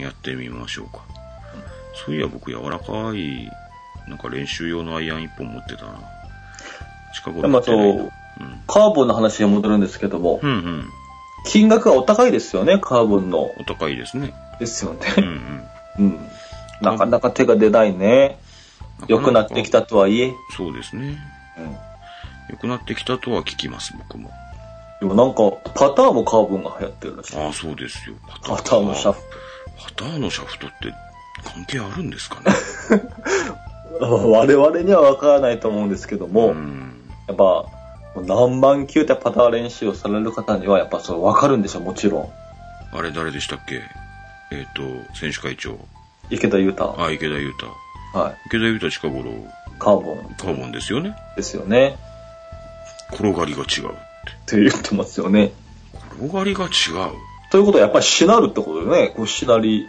[0.00, 1.04] やってみましょうか。
[2.04, 3.48] そういや僕柔らかい、
[4.08, 6.00] なんか練習用のアイアン一本持ってたな。
[7.14, 8.12] 近頃でもあと持ってないな。
[8.66, 10.50] カーボンの話に戻るんですけども、うん。
[10.50, 10.84] うんうん。
[11.46, 13.42] 金額がお高いですよね、カーボンの。
[13.42, 14.34] お高いですね。
[14.58, 15.06] ですようんね。
[15.98, 16.06] うん。
[16.06, 16.30] うん。
[16.80, 18.39] なかなか手が出ないね。
[19.06, 20.34] 良くなってきたとはいえ。
[20.56, 21.18] そうですね。
[21.58, 21.76] うん。
[22.50, 24.30] 良くなってきたとは聞きます、僕も。
[25.00, 27.36] でもなんか、パターもカーボンが流行ってるらしい。
[27.38, 28.16] ああ、そうですよ。
[28.44, 29.20] パパターのシャフ
[29.78, 30.92] パターのシャフトって
[31.44, 32.44] 関係あるんですかね？
[33.98, 34.30] ト。
[34.30, 37.00] 我々にはわからないと思うんですけども、うん。
[37.28, 37.64] やっぱ、
[38.16, 42.30] 何万球ってパター練習をされる方には、やっぱそれわかるんでしょう、もちろん。
[42.92, 43.80] あれ誰でしたっけ？
[44.52, 44.82] えっ、と、
[45.16, 45.78] 選手会長。
[46.28, 46.96] 池田裕太。
[47.00, 47.66] あ、池田裕太。
[48.12, 48.36] はい。
[48.46, 49.32] 池田裕太近頃、
[49.78, 51.16] カーボンカーボンですよね。
[51.36, 51.96] ですよね。
[53.12, 53.90] 転がりが違う。
[53.90, 53.92] っ
[54.46, 55.52] て言ってますよね。
[56.18, 56.70] 転がりが違う
[57.50, 59.86] ということはやっぱりしなるってことでね、こうしなり、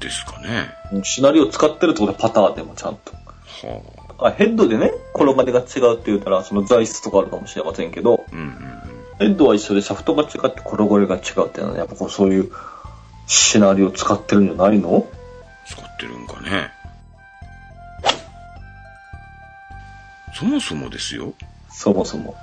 [0.00, 1.02] ですかね。
[1.04, 3.12] しなりを使ってるってことはパターでもちゃんと。
[3.66, 3.82] は
[4.20, 8.32] あヘッドでね、転がりが違うって言ったら、その材質とかあるかもしれませんけど、あ。
[8.32, 8.54] うんうんうん。
[9.18, 12.52] ヘッドは一緒でシャフトが違って転がりが違うっていうのは、やっぱこうそういう
[13.26, 15.06] シナリオを使ってるんじゃないの？
[15.66, 16.70] 使ってるんかね。
[20.34, 21.34] そもそもですよ。
[21.70, 22.34] そもそも。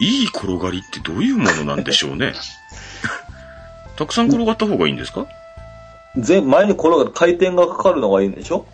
[0.00, 2.32] いい転がりってどういうものなんでしょうね。
[3.96, 5.26] たくさん転がった方がいいんですか？
[6.16, 8.66] 全前に転がる回転がかかるのがいいんでしょ？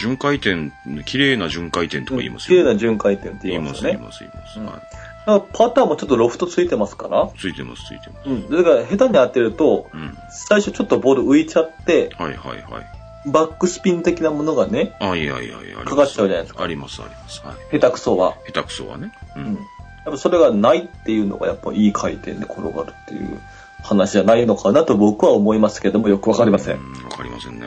[0.00, 0.70] 巡回転、
[1.06, 2.66] 綺麗な巡回転とか言います綺麗よ。
[2.66, 3.92] な巡回転って言言いますね。
[3.92, 4.60] 言います、言います。
[4.60, 5.42] うんはい。
[5.54, 8.28] パターもちょっとロフトついてますから、ついてます、ついてます。
[8.30, 8.46] うん。
[8.48, 10.16] それから下手に当てると、うん。
[10.30, 12.86] 最初ちょっとボール浮いちゃって、はいはいはい。
[13.26, 17.42] バックスピン的なものがね、あ、いやいやいや、かかっちゃうじゃないですかあります、あります。
[17.44, 17.78] はい。
[17.78, 18.36] 下手くそは。
[18.46, 19.12] 下手くそはね。
[19.36, 19.54] ううんん。
[19.54, 19.60] や
[20.08, 23.40] っぱそれがないっていうのがやっぱいい回転で転がるっていう
[23.82, 26.76] 話じゃないのかなと僕は思いますけどもよくわかりません。
[26.76, 27.66] うん、わかりませんね。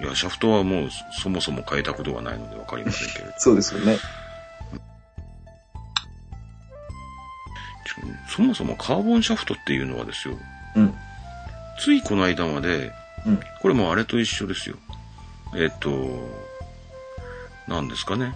[0.00, 0.04] うん。
[0.04, 0.88] いや、シャフトはもう
[1.22, 3.32] そもそも変えたことがないのでわかりませんけれど。
[3.38, 3.96] そうですよね。
[8.28, 10.36] そもそもカーボンシャフトっていうのはですよ、
[10.74, 10.94] うん。
[11.78, 12.92] ついこの間まで、
[13.26, 13.40] うん。
[13.60, 14.76] これもあれと一緒ですよ。
[15.54, 15.90] えっ、と、
[17.68, 18.34] 何ですかね。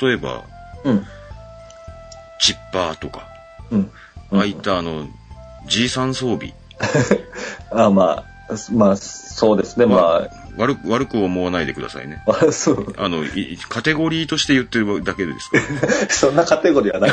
[0.00, 0.44] 例えば、
[0.84, 1.06] うん。
[2.40, 3.26] チッパーとか、
[3.70, 3.90] うん。
[4.32, 5.08] ああいったあの、
[5.66, 6.54] G3 装備。
[7.70, 9.86] あまあ、まあ、そうですね。
[9.86, 12.22] ま悪く、悪く思わないでくださいね。
[12.28, 12.94] あ、あそう。
[12.96, 15.88] あの、いカテゴリーとして言ってるだけですから。
[16.08, 17.10] そんなカテゴリーはない。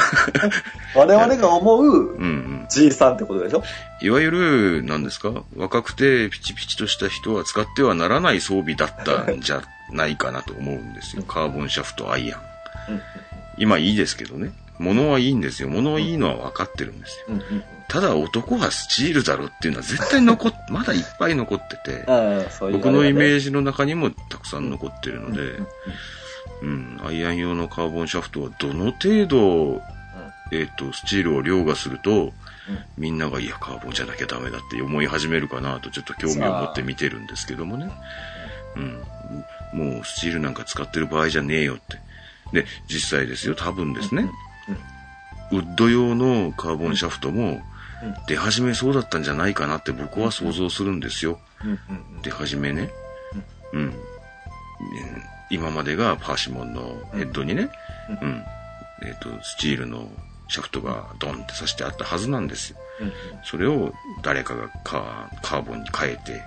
[0.96, 2.66] 我々が思ううんうん。
[2.70, 3.64] G さんってことでしょ？
[4.02, 5.44] いわゆる、何ですか？
[5.56, 11.24] 若くてピチピチとした人は使ってはならない装備だったんじゃないかなと思うんですよ。
[11.24, 12.42] カーボンシャフトアイアン。
[13.58, 14.52] 今いいですけどね。
[14.80, 15.70] 物はいいんですよ。
[15.70, 17.26] 物はいいのは分かってるんですよ。
[17.30, 17.64] うんうん。
[17.88, 22.04] ただ男はスチールだろっていうのは絶対残っ、 まだいっぱい残ってて、
[22.68, 23.36] ういう、僕のイメジ。
[23.36, 25.68] ージの中にもたくさん残ってるので、うん
[26.64, 29.82] うん、アイアン用のカーボンシャフトはどの程度、
[30.52, 32.32] えっ、と、スチールを凌駕すると、
[32.98, 37.92] みんなが、いや、カーボンじゃなきゃダメだって思い始めるかなと、ちょっと興味を持って見てるんですけどもね。
[39.74, 39.90] うん。
[39.94, 42.00] もう、スチールなんか使ってる場合じゃねえよって。
[42.54, 44.30] で、実際ですよ、多分ですね。
[45.52, 47.62] ウッド用のカーボンシャフトも
[48.28, 51.40] 出始めそうだったんじゃないかなって僕は想像するんですよ。
[52.22, 52.90] 出始めね。
[53.74, 53.90] うん。
[53.90, 53.96] ね
[55.50, 57.70] 今までがパーシモンのヘッドにね、
[58.22, 58.44] うん。
[59.04, 60.10] えっ、と、スチールの
[60.48, 62.78] シャフトがドンって刺してあったはずなんですよ。
[63.44, 66.44] それを誰かがカーボンに変えて、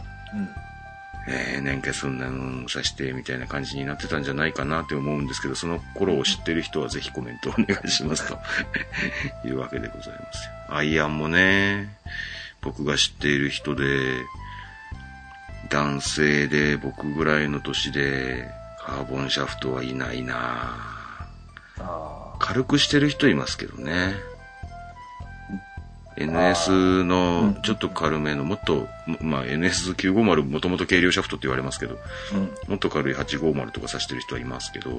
[1.29, 8.39] えー、年月そんなのさしてみたいな感じになってたんじゃないかなって思うんですけど、その頃を知ってる人はぜひコメントお願いしますと
[9.47, 10.77] いうわけでございますよ。
[10.77, 11.97] アイアンもね、
[12.61, 13.85] 僕が知っている人で、
[15.69, 18.49] 男性で僕ぐらいの年で
[18.85, 20.97] カーボンシャフトはいないな。
[22.39, 24.15] 軽くしてる人いますけどね。
[26.16, 28.88] NS のちょっと軽めの、もっと、
[29.20, 31.98] まあ NS950 もともと軽量シャフトって言われますけど、
[32.33, 32.50] うん。
[32.68, 34.94] もっと軽い850とか指してる人はいますけど、う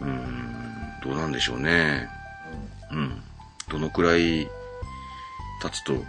[0.00, 0.08] うん。
[0.08, 2.08] ーん、どうなんでしょうね。
[2.90, 3.22] うん。
[3.68, 4.48] どのくらい
[5.62, 6.04] 経つと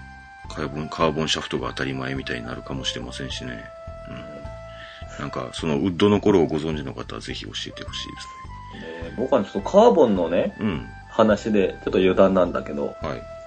[0.50, 3.64] カーボン、カーボンシャフトが当たり前みたいになるかもしれませんしね。
[4.10, 5.22] うん。
[5.22, 8.28] なんか、そのウッドの頃をご存知の方はぜひ教えてほしいです
[9.10, 10.56] で僕はちょっとカーボンのね、ね。
[10.60, 10.88] うん。
[11.10, 13.39] 話で、ちょっと余談なんだけど、はい。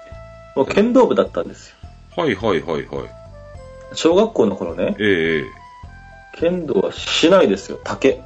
[0.56, 1.76] もう剣道部だったんですよ。
[2.16, 3.08] はいはいはいはい。
[3.94, 5.44] 小学校の頃ね、ええ
[6.38, 8.22] 剣道はしないですよ、竹。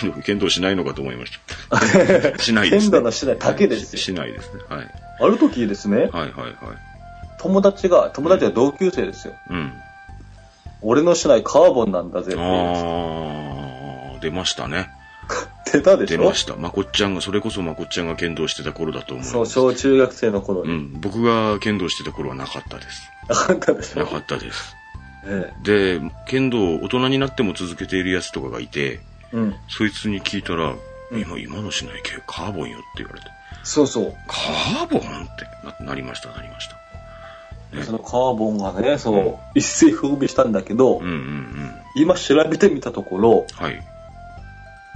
[0.00, 1.32] 剣道、剣道しないのかと思いまし
[1.70, 2.38] た。
[2.42, 2.90] しないです、ね。
[2.90, 4.60] 剣道のしない竹ですよししないですね。
[4.68, 4.86] はい。
[5.20, 6.52] ある時ですね、はいはいはい。
[7.38, 9.34] 友達が、友達は同級生ですよ。
[9.50, 9.72] うん。
[10.82, 14.90] 俺のしないカーボンなんだぜってあ言いましたー、出ましたね。
[15.72, 16.18] 出たでしょ？
[16.18, 16.56] 出ました。
[16.56, 19.30] まこっちゃんが、それこそまこっちゃんが剣道してた頃だと思います。
[19.32, 20.72] そう、小中学生の頃に。
[20.72, 21.00] うん。
[21.00, 23.10] 僕が剣道してた頃はなかったです。
[23.28, 24.00] なかったでしょ？
[24.00, 24.76] なかったです。
[25.24, 29.00] えで、剣道を大人になっても続けているやつとかがいて、
[29.32, 29.36] え。
[29.36, 29.54] うん。
[29.68, 30.74] そいつに聞いたら、
[31.10, 33.26] うん今、今のしない系カーボンよって言われて、
[33.62, 34.14] そうそう。
[34.26, 35.02] カーボンっ
[35.36, 35.46] て？
[35.80, 36.76] ななりました、なりました。
[37.76, 41.74] ねそのカーボンがね、そう、一世風靡したんだけど、うんうんうん。
[41.96, 43.82] 今調べてみたところ、はい。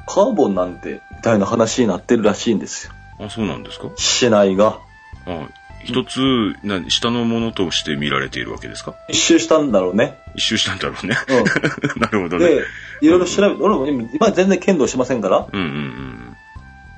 [0.06, 2.92] カーボンなんて、みたいな話になってるらしいんですよ。
[3.20, 3.88] あ、そうなんですか？
[3.96, 4.78] 市内が。
[5.26, 5.48] あ
[5.82, 6.20] 一つ、
[6.62, 8.94] な、下のものとして見られているわけですか？
[9.08, 10.18] 一周したんだろうね。
[10.34, 11.16] 一周したんだろうね。
[11.96, 12.40] う なるほどん。
[12.40, 12.48] ね。
[12.48, 12.62] で、
[13.00, 15.46] いろいろ調べて、俺も今今全然剣道しませんから。
[15.50, 16.36] うんうん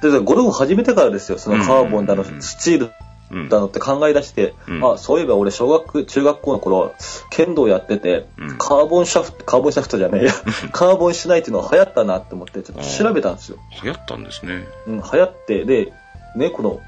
[0.02, 2.90] で、ゴルフ始めてからですよ、そのカーボンだの、うんうんうんスチールうん。
[2.90, 2.92] うん。
[3.48, 6.94] だのって考え出して、うんあ、そういえば俺小学、中学校の頃、
[7.30, 10.32] 剣道やってて、うんカーボンシャフト、カーボンシャフトじゃねえや、
[10.72, 13.58] カーボンしないっていうのが流行ったなって思って、ちょっと調べたんですよ。
[13.82, 14.66] 流行ったんですね。
[14.86, 15.92] うん、流行って、で、
[16.36, 16.80] ね、この、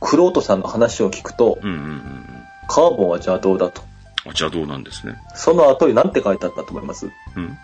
[0.00, 2.26] クロートさんの話を聞くと、うんうんうんうん。
[2.68, 3.82] カーボンはじゃあどうだと。
[4.28, 5.14] あ、じゃあどうなんですね。
[5.34, 7.10] その後に何て書いてあったと思います？
[7.36, 7.58] うん。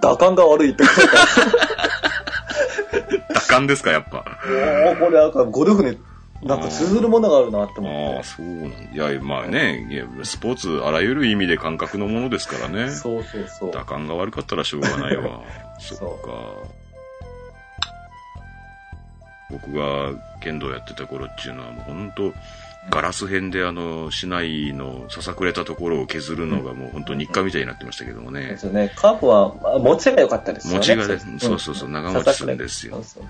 [0.00, 1.02] 打感が悪いって書いて
[3.30, 4.18] あ打感ですか、やっぱ。
[4.18, 4.30] った。
[4.84, 5.98] もうこれなんかゴルフに
[6.42, 8.28] なんか通ずるものがあるなって思ああ、って。
[8.28, 12.90] そうなんいや、まあね、いやスポーツ、あらゆる意味で感覚のものですからね。
[12.90, 13.72] そうそうそう。
[13.72, 15.42] 打感が悪かったらしょうがないわ。
[15.80, 16.76] そっそか。
[19.50, 22.32] 僕が剣道やってた頃っていうのはもう本当
[22.90, 28.58] ガラス片であの、市内のささくれたところを削るのがもう本当日課みたいになってましたけどもねで。
[28.58, 28.92] すよね。
[28.94, 30.78] カーボンはまあ持ちが良かったですよね。
[30.78, 33.24] 持ちがねんそうそうそう長持ちするんですよそうそう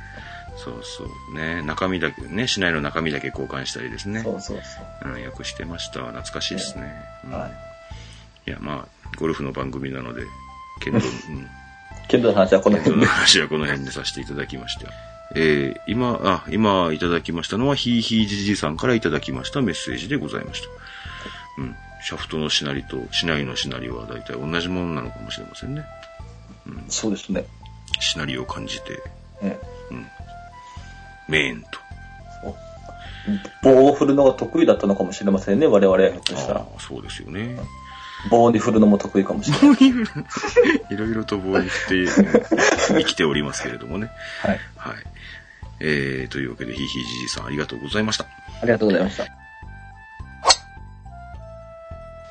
[0.57, 1.35] そうそう。
[1.35, 4.23] ね、中身だけ、ね、市内の中身だけ交換したりですね。
[4.23, 4.61] そうそう
[5.03, 6.09] そうん、よくしてましたわ。
[6.09, 6.93] 懐かしいですね。
[7.25, 7.31] うう。
[7.31, 8.51] んはい。
[8.51, 10.23] いや、まあ、ゴルフの番組なので、
[10.81, 11.49] 剣道、 うん、
[12.09, 13.07] 剣道の話はこの辺で。
[13.07, 14.91] の話はこの辺でさせていただきました。
[15.35, 20.69] えー、今、あ、今いただきましたのは、ひいひいじじさんからいただきましたメッセージでございました。
[21.59, 21.77] うん。
[22.03, 25.85] シャフトのしなりとしないのしなりは大体同じものなのかもしれませんね。
[26.89, 27.45] そうですね。
[28.01, 29.03] しなりを感じて、
[29.43, 29.59] え
[31.29, 31.87] メーンと。
[33.29, 35.99] え棒を振るのが得意だったのかもしれませんね、我々。
[35.99, 36.67] ひょっとしたら。
[36.79, 37.59] そうですよね。
[38.31, 39.79] 棒に振るのも得意かもしれない。
[40.91, 42.13] いろいろと棒に振って
[42.89, 44.11] 生きておりますけれどもね。
[44.41, 44.61] はい。
[44.77, 44.97] はい。
[45.81, 48.25] えー、というわけで、ひいひいじじさんありがとうございました。
[48.25, 49.27] ありがとうございました。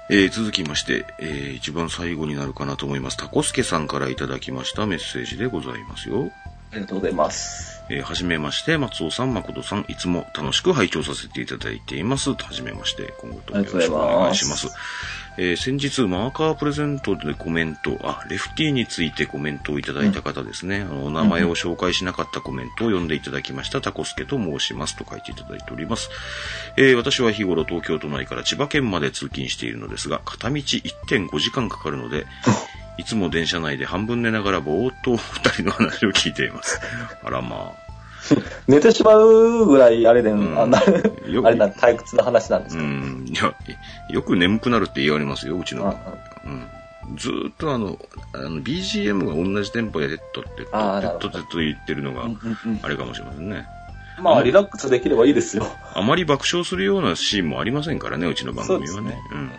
[0.07, 3.17] えー、続きまして、えー、一番最後になるかなと思います。
[3.17, 6.31] タコスケさんからいただきましたメッセージでございますよ。
[6.71, 7.74] ありがとうございます。
[7.89, 12.31] えー、はじめまして、松尾さん、誠さん、いつも楽しく拝聴させていただいています。
[12.31, 14.67] はじめまして、今後ともよろしくお願いします。
[15.37, 20.81] えー先日、マーカープレゼントでコメント、あ、レフティーについてコメントをいただいた方ですね。
[20.81, 26.09] あの、お名前を紹介しなかったコメントを読んでいただきました、タコスケと申しますと書いていただいております。
[26.77, 32.25] えー私は日頃東京都内から千葉県まで通勤しているのですが、片道1.5時間かかるので、
[32.97, 36.79] いつも電車内で半分寝ながらぼーっと二人の話を聞いています。
[37.23, 37.85] あらまあ。
[38.67, 40.81] 寝てしまうぐらい、あれで、んあんな、
[41.27, 43.53] よあれな、退屈な話なんですうか、ん、いや、
[44.09, 45.95] よく眠くなるって言われますよ、うちの。
[46.45, 47.17] うん。
[47.17, 47.99] ずーっとあの、
[48.33, 52.23] あの、BGM が同じテンポでテッドッて、テッドテッド言ってるのが
[52.81, 53.67] あれかもしれませんね。
[54.19, 55.67] まあ、リラックスできればいいですよ。
[55.93, 59.17] あまり爆笑するようなシーンもありませんからね、うちの番組はねね。
[59.31, 59.51] うん。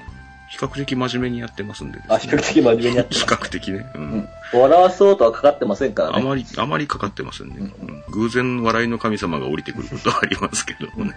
[0.48, 3.34] 比較的真面目にやってますんでですねあ、比較的真面目にやって比ます。
[3.34, 3.90] 較的ね。
[3.94, 4.28] ううんん。
[4.52, 6.16] 笑わそうとはかかってませんからね。
[6.18, 7.56] あまり、あまりかかってませんね。
[7.58, 11.12] うん偶然笑いの神様が降りてくることはありますけどもね。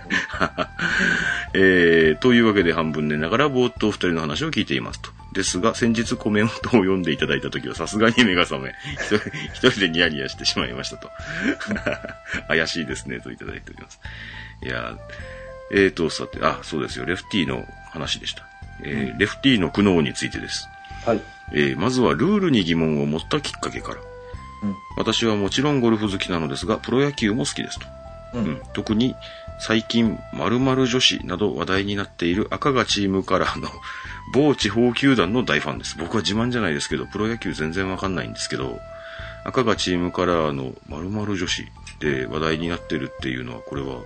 [1.53, 5.11] えー、というわけで半分寝ながらぼーっとお二人の話を聞いていますと。
[5.33, 11.09] ですが、先日コメントを読んでいただいた時はさすがに目が覚め、一人一人でニヤニヤしてしまいましたと。
[12.49, 13.99] 怪しいですね、といただいております。
[14.63, 14.97] いや
[15.71, 18.43] えーと、さて、あ、そうですよ、レフティの話でした。
[18.83, 20.67] えーレフティの苦悩についてです。
[21.05, 21.21] はい。
[21.53, 23.97] えーまずはルールに疑問を持ったきっかけから。
[24.63, 24.75] うん。
[24.97, 27.85] 私はもちろんゴルフ好きなのですが、プロ野球も好きですと。
[28.33, 28.39] う。
[28.39, 29.15] うんん、特に
[29.59, 33.67] 最近、〇〇女子など話題になっている赤がチームカラーの
[34.33, 35.97] 某地方球団の大ファンです。
[35.97, 38.79] 僕は自慢じゃないですけど、プロ野球全然わかんないんですけど、
[39.43, 41.65] 赤がチームカラーの〇〇女子
[41.99, 44.03] で話題になってるっていうのは、これは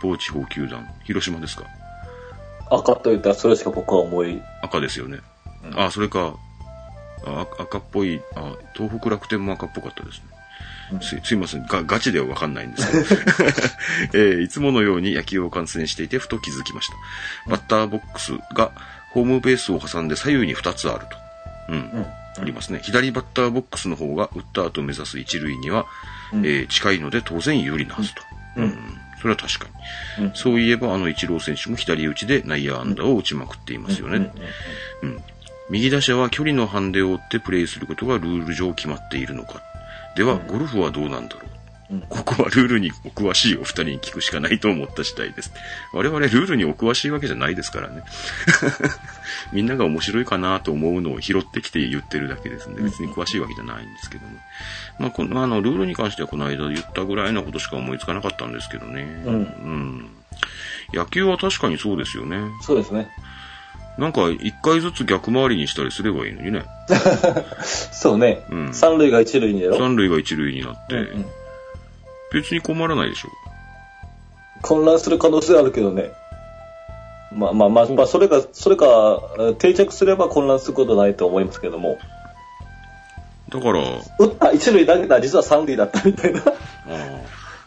[0.00, 1.64] 某地方球団、広島ですか？
[2.70, 4.40] 赤と言ったらそれしか僕は思い。
[4.62, 5.18] 赤ですよね。
[5.64, 6.34] うんあ、それか、
[7.26, 11.00] あ赤っぽいあ、東北楽天も赤っぽかったですね。
[11.02, 11.66] すすいません。
[11.66, 12.98] が、ガチではわかんないんですけ
[13.44, 13.48] ど、
[14.14, 17.50] えーいつものように野球を観戦していて、ふと気づきました。
[17.50, 18.72] バッターボックスが
[19.12, 21.16] ホームベースを挟んで左右に2つあると。
[21.68, 21.76] うん。
[21.76, 22.06] うん。
[22.40, 22.80] ありますね。
[22.82, 25.86] 左バッターボックスの方が打った後目指す一塁には、
[26.32, 28.22] うんえー近いので当然有利なはずと。
[28.56, 29.68] うんそれは確か
[30.18, 30.24] に。
[30.26, 34.32] うんそういえばあの一郎選手も左打ちで内野安打を打ちまくっていますよね。
[35.02, 35.22] うんうん。
[35.70, 39.62] 右打者は距離のハンデを追ってプレーすることがルール上決まっているのか。
[40.16, 41.49] では、ゴルフはどうなんだろう。
[41.90, 45.52] うんここはルールにお詳しいお二人に聞くしかないと思った次第です。
[45.92, 48.02] 我々ルールにお詳しいわけじゃないですからね。
[49.52, 54.34] みんなが面白いかなと思うのを拾ってきて言ってるだけですんで、別に詳しいわけじゃないんですけどね。
[54.98, 59.02] まあ、この、あの、ルールに関してはこの間言ったぐらいのことしか思いつかなかったんですけどね。
[59.24, 60.10] うんうん。
[60.92, 62.38] 野球は確かにそうですよね。
[62.62, 63.08] そうですね。
[63.98, 66.64] なんか、一回ずつ逆回りにしたりすればいいのにね。
[67.64, 68.44] そうね。
[68.50, 69.78] うん三塁が一塁にやろ。
[69.78, 71.26] 三塁が一塁になって、うんうん
[72.32, 73.28] 別に困らないでしょ。
[74.62, 76.10] 混乱する可能性あるけどね。
[77.32, 81.98] まあまあまあ、まあ、それが、それがえ定着すれば混乱することはないと思いますけども。
[83.48, 83.80] だから、
[84.18, 86.40] 打った一塁投げた実は三塁だったみたいな。
[86.40, 86.44] あ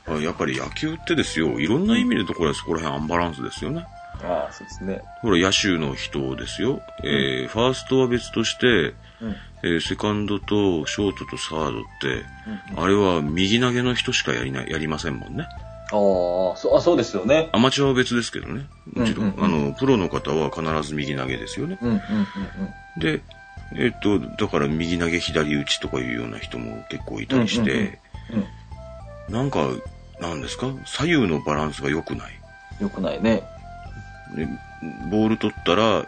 [0.06, 3.86] あやっぱり野球ってですよ、いろんな意味でところはそこら辺アンバランスですよね。
[4.22, 5.02] ああ、そうですね。
[5.22, 6.82] ほら、野手の人ですよ。
[7.04, 8.68] えーファーストは別として、
[9.22, 9.36] うん。
[9.64, 12.24] えーセカンドとショートとサードって、
[12.76, 15.46] あれは右投げの人しかやりない、やりませんもんね。
[15.46, 17.50] ああ、そう、あ、そうですよね。
[17.54, 18.66] アマチュアは別ですけどね。
[18.94, 19.26] もちろん。
[19.26, 21.78] うんうんあの、プロの方は必ず右投げですよね。
[21.82, 22.02] うん、うん、うん、
[23.00, 23.22] で、
[23.76, 28.00] えっと、だから右投げ左打ちとかいうような人も結構いたりして、
[28.32, 28.40] うん。
[29.30, 29.34] うん。
[29.34, 29.70] なんか、
[30.20, 30.68] なんですか？
[30.86, 32.32] 左右のバランスが良くない？
[32.82, 33.44] よくないね。
[34.36, 34.48] で
[35.10, 36.08] ボール取ったら、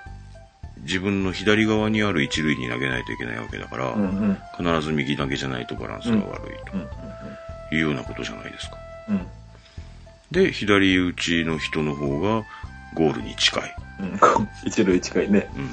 [0.86, 4.38] 自分の左側にある一塁に投げないといけないわけだから、うん、うん。
[4.58, 6.88] 必ず右投げじゃないとバランスが悪いうん、
[7.70, 8.78] というようなことじゃないですか。
[9.10, 9.28] うん、うん。
[10.32, 12.44] で、左打ちの人の方が
[12.94, 13.76] ゴールに近い。
[14.00, 14.20] うん。
[14.64, 15.50] 一塁近いね。
[15.56, 15.70] うん。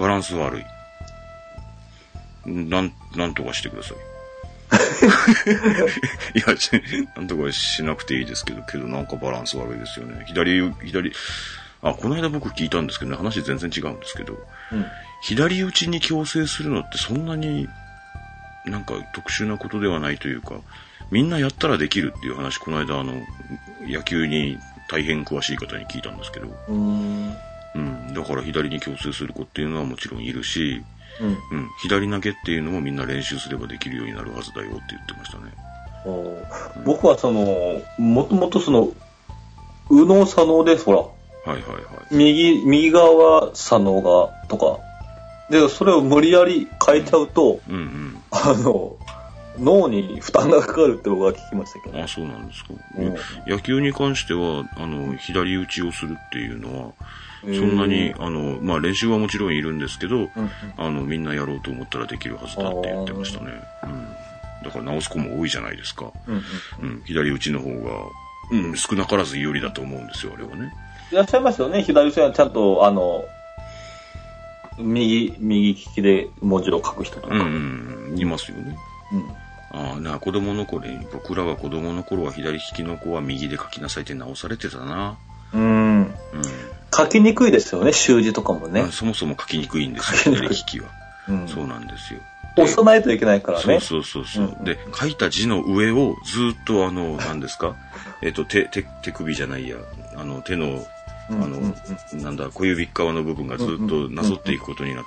[0.00, 0.64] バランス悪い。
[2.46, 3.96] なん、なんとかしてください。
[6.38, 6.70] いや、し
[7.16, 10.24] なんとかしなくていいですけど、けどなんかバランス悪いですよね。
[10.26, 11.12] 左、左、
[11.82, 14.34] あ、この間僕聞いたんですけどね、話全然違うんですけど、
[14.72, 14.86] うん。
[15.22, 17.68] 左打ちに強制するのってそんなに
[18.66, 20.60] なんか特殊なことではないというか、
[21.10, 23.14] みんなやったらできるっていう話、この間あの、
[23.86, 27.36] 野球に大変詳しい方に聞いたんですけど、うーん。
[27.74, 30.82] うん、だから左に強制する子っていうのはもちろんいるし、
[31.20, 31.28] うん。
[31.28, 35.52] うん、左投げっていうのもみんな練習すればできるようになるはずだよって言ってましたね。
[36.04, 38.92] おー僕はその、もともとその、
[39.90, 41.17] 右脳左脳です、ほら。
[41.48, 42.14] はいはいはい。
[42.14, 44.78] 右、右側は左脳が、とか。
[45.50, 48.22] で、それを無理やり変えちゃうと、うんうん。
[48.30, 48.96] あの、
[49.58, 52.02] 脳に負担がかかるって僕は聞きましたけど。
[52.02, 52.74] あ、そうなんですか。
[52.98, 53.14] うん
[53.46, 56.92] 野球に関しては、あの、左打ちをするっていうのは、
[57.42, 60.28] そんなに、あの、まあ練習はもちろんいるんですけど、うん
[60.76, 63.52] あの、みんなやろうと思ったらできるはずだって言ってましたね。
[63.84, 64.08] うん。
[64.64, 66.12] だから直す子も多いじゃないですか。
[66.26, 66.42] うんうん
[66.90, 67.02] うん。
[67.04, 67.76] 左打ちの方が、
[68.50, 70.72] うん、少なからず有利だと思うんですよ、あれはね。
[71.12, 73.24] いらっしゃいますよね、左手はちゃんと、あの、
[74.78, 77.34] 右、右利きで文字を書く人とか。
[77.34, 78.76] うん、うん、いますよね。
[79.12, 79.24] うん
[79.70, 85.18] ああ、な、子供の頃に、僕らが子供の頃は左利きの子は右で書きなさいって直されてたな。
[85.52, 85.98] うん。
[86.04, 86.14] うん。
[86.90, 88.90] 書きにくいですよね、習字とかもねあ。
[88.90, 90.88] そもそも書きにくいんですよ、左利きは。
[91.28, 91.48] うん。
[91.48, 92.20] そうなんですよ。
[92.56, 93.78] 押さないといけないからね。
[93.80, 97.76] そうそうそうそう、うんで、書いた字の上をずっとあの、何ですか？
[98.22, 99.76] えっと、手、手、手首じゃないや、
[100.16, 100.82] あの、手の
[101.30, 101.60] あの、
[102.22, 105.04] なんだ、小指側の部分がずっとなぞっていくことになっ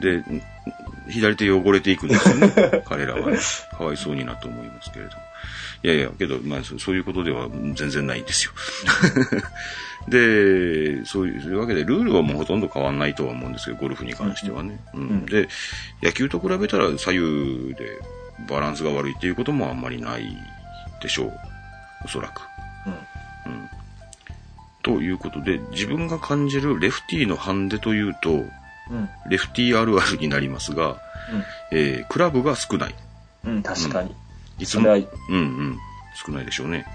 [0.00, 0.24] て、で、
[1.08, 2.52] 左手汚れていくんですよね。
[2.86, 3.38] 彼らはね。
[3.76, 5.22] かわいそうになと思いますけれども。
[5.82, 8.52] いやいや、けど、まあ、そそういうことでは全然ないんですよ。
[10.08, 14.80] で、そういうわけで、ルールはもうほとんど変わんないとは思うんですけど、ゴルフに関してはね。
[14.94, 15.48] うんで、
[16.02, 18.00] 野球と比べたら左右で
[18.48, 20.36] バランスが悪いっていうこともあんまりない
[21.02, 21.32] でしょう。
[22.04, 22.42] おそらく。
[23.46, 23.68] うん。
[24.86, 29.08] ということで、自分が感じるレフティーのハンデというと、うん。
[29.28, 31.02] レフティーあるあるになりますが、
[31.72, 32.94] えークラブが少ない。
[33.44, 33.56] うん。
[33.56, 34.14] うん、確かに。
[34.60, 35.02] いつも、うん
[35.34, 35.78] うん、
[36.24, 36.86] 少ないでしょうね。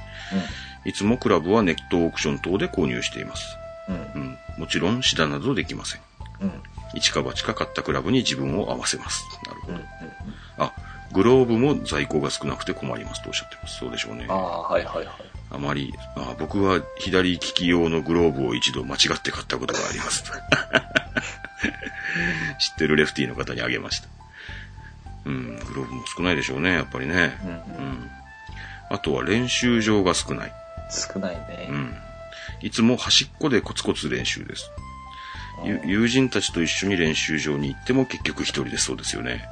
[0.85, 3.57] いつもクラブはネットオークション等で購入しています。
[3.89, 3.95] うん。
[4.21, 4.37] うん。
[4.57, 6.01] もちろん、シダなどできません。
[6.39, 6.47] うん。
[6.47, 6.63] うん。
[6.95, 9.25] 一か八か買ったクラブに自分を合わせます。
[9.45, 9.73] なるほど。
[9.73, 9.83] うん。
[10.59, 10.71] あ、
[11.11, 13.79] グローブも在庫が少なくて困りますとおっしゃってます。
[13.79, 14.33] そうでしょうねあ。
[14.33, 15.30] あ、はいはいはい。
[15.53, 20.23] あまり、あ僕は左利き用のグローブを一度間違って買ったことがあります。
[22.59, 24.07] 知ってるレフティーの方にあげました。
[25.25, 27.37] うん、グローブも少ないでしょうね、やっぱりね。
[27.43, 28.09] うんうん。
[28.89, 30.53] あとは練習場が少ない。
[30.89, 31.73] 少ないねう。
[31.73, 31.95] ん。
[32.61, 34.71] いつも端っこでコツコツ練習です。
[35.63, 39.45] ゆ友人たちと一緒に練習場に行っても結局一人でそうですよね。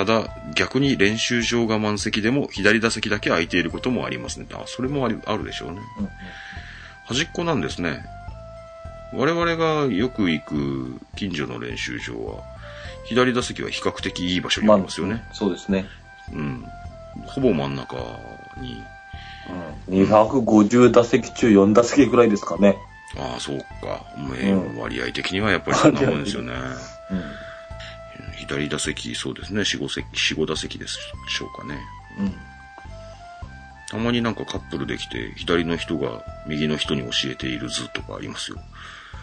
[0.00, 4.46] ただ、逆に練習場が満席でも左打席だけ空いていることもありますね。
[4.54, 5.80] あ、それもありあるでしょうね。
[5.98, 6.08] うん
[7.04, 8.02] 端っこなんですね。
[9.12, 12.42] 我々がよく行く近所の練習場は、
[13.04, 15.22] 左打席は比較的いい場所にありますよね。
[15.32, 15.84] そうですね。
[16.32, 16.64] うん。
[17.26, 17.96] ほぼ真ん中
[18.58, 18.80] に。
[19.88, 20.02] うん。
[20.06, 22.78] 250打席中4打席ぐらいですかね。
[23.18, 23.66] ああ、そうか。
[24.40, 26.54] えうん割合的にはやっぱりそんなもんですよね。
[27.10, 27.22] うん。
[28.50, 29.60] 左打席、そうですね。
[29.60, 31.78] 4、5席、4、5打席でしょうかね。
[32.18, 32.34] うん。
[33.88, 38.58] たまになんかカップルできて、左の人が右の人に教えている図とかありますよ。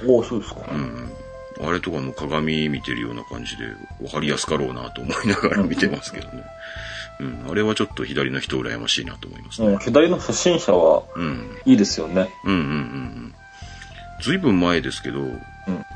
[0.06, 0.62] おお、そうですか。
[0.72, 1.12] うん。
[1.60, 3.66] あれとかも鏡見てるような感じで、
[4.00, 6.44] 分かりやすかろうなと思いながら見てますけどね。
[7.20, 7.46] うん。
[7.50, 9.68] あれはちょっと左の人羨ましいなと思いますね。
[9.68, 11.58] うん、左の初心者はうん。
[11.66, 12.30] いいですよね。
[12.46, 13.34] うんうんうんうん。
[14.22, 15.40] ずいぶん前ですけど、うん。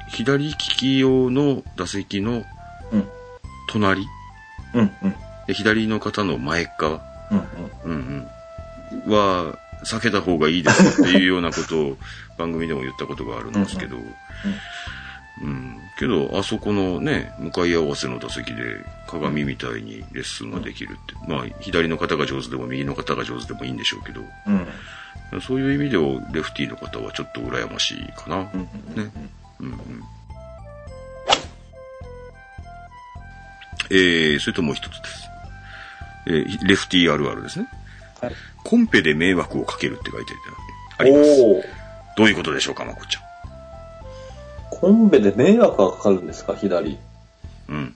[0.10, 2.46] 左利き用の打席のうん。
[3.72, 4.08] 隣、
[4.74, 4.92] うん。
[5.04, 5.16] うん。
[5.48, 7.02] で左の方の前側、
[7.32, 7.48] うん。
[7.86, 8.28] うん
[9.06, 11.98] うん、は避けた方がいいですっていうようなことを
[12.38, 14.06] 番組でも言ったことがあるんですけど、うん
[15.98, 18.64] けど、あそこのね、向かい合わせの打席で
[19.08, 24.22] 鏡みたいにレッスンができるって、まあ、左の方が上手でも右の方が上手でもいいんでしょうけど、
[25.34, 25.42] うん。
[25.42, 26.04] そういう意味では
[26.34, 28.38] レフティーの方はちょっと羨ましいかな。
[28.38, 28.70] うん。
[28.96, 29.04] うん。
[29.04, 29.12] ね。
[29.60, 29.78] うんうん。
[33.92, 35.30] えー、それともう一つです。
[36.28, 37.68] えー、レフティーあるあるですね。
[38.22, 38.34] はい。
[38.64, 40.34] コンペで迷惑をかけるって書いて
[40.98, 41.42] あります。
[41.42, 41.64] おお。
[42.16, 43.22] どういうことでしょうか、まこちゃ
[44.70, 46.92] コンベで迷惑がかかるんですか、左。
[46.92, 46.98] ん。
[47.70, 47.96] うん。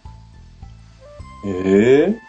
[1.45, 2.19] ええ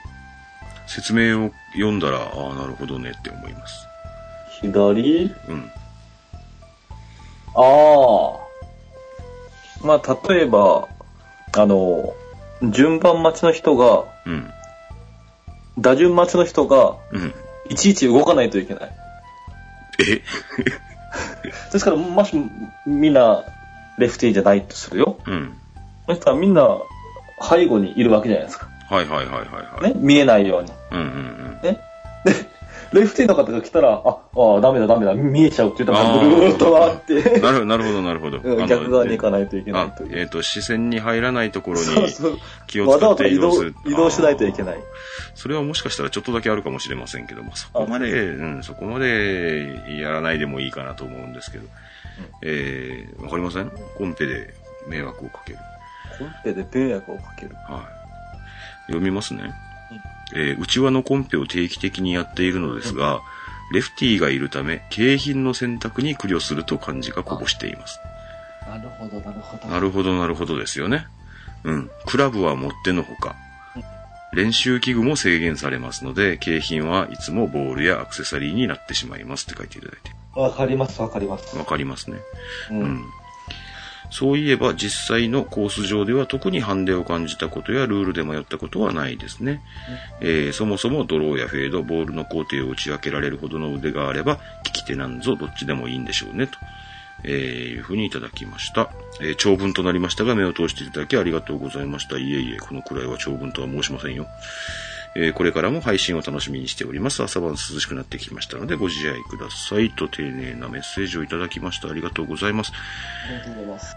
[0.86, 3.86] 説明を読んだら、ああ、なるほどねって思います。
[4.60, 5.34] 左？
[5.48, 5.70] うん。
[7.54, 8.46] ああ。
[9.84, 10.88] まあ、例えば、
[11.56, 12.14] あの、
[12.62, 14.50] 順番待ちの人が、うん。
[15.78, 17.34] 打順待ちの人が、うん。
[17.68, 18.90] いちいち動かないといけない。
[20.00, 20.22] え？
[21.72, 22.36] ですから、もし
[22.86, 23.44] みんな、
[23.98, 25.18] レフティーじゃないとするよ。
[25.26, 25.56] うん。
[26.06, 26.78] そしたらみんな、
[27.40, 28.68] 背後にいるわけじゃないですか。
[28.88, 29.94] はいはいはいはいはい。
[29.94, 30.72] ね、見えないように。
[30.92, 31.80] うんうんね。
[32.24, 32.32] で、
[32.92, 38.38] レフティーの方が来たら、あ、あダメだダメだ、見えちゃうって言ったら、あーぐるーっと回ってうん。、なるなるほどなるほど。
[38.38, 40.04] うんあの逆側に行かないといけないあと。
[40.10, 41.86] えっ、と、視線に入らないところに。
[42.66, 43.74] 気をわざ使って移動する。
[43.86, 44.64] 移動しないといけい。
[44.64, 44.76] ない。
[45.34, 51.66] それはもしかしたらちょっとだけあるかもしれませんけども、そこまで、うん、そこまでやらないでもいいかなと思うんですけど。
[52.42, 53.70] えー、わかりません？
[53.98, 54.54] コンペで
[54.88, 55.58] 迷惑をかける。
[56.18, 57.54] コンペで迷惑をかける。
[57.68, 57.84] は
[58.88, 58.92] い。
[58.92, 59.52] 読みますね。
[60.34, 63.22] えー、内輪のコンペを定期的にやっているのですが、
[63.72, 67.98] レフティーがいるため、景品の選択に苦慮すると漢字がこぼしています。
[68.68, 69.68] なるほど、なるほど。
[69.68, 71.06] なるほど、なるほどですよね。
[71.64, 71.90] うん。
[72.06, 73.36] クラブは持ってのほか。
[74.32, 80.10] 練習器具も制限されますので、景品はいつもボールやアクセサリーになってしまいますって書いていただいて。
[80.38, 81.56] わかります、わかります。
[81.56, 82.18] わかりますね。
[82.70, 83.04] ううんん。
[84.10, 89.62] そういえば実際のコース上では特にハンデを感じたことやルールで迷ったことはないですね。
[90.20, 96.58] えーそもそもドローやフェード、ボールの工程を打ち分けられるほどの腕があれば、利き手なんぞどっちでもいいんでしょうね、と。
[97.24, 98.90] えーいうふうにいただきました。
[99.20, 102.18] えー長文となりましたが、目を通していただきありがとうございました。
[102.18, 104.26] いえいえ、このくらいは長文とは申しませんよ。
[105.18, 107.22] えーこれからも配信を楽しみにしております。
[107.22, 111.88] 朝晩涼しくなってきましたのでご自愛くださいと丁寧なメッセージをいただきました。
[111.88, 112.72] ありがとうございます。
[113.28, 113.96] ありがとうございます。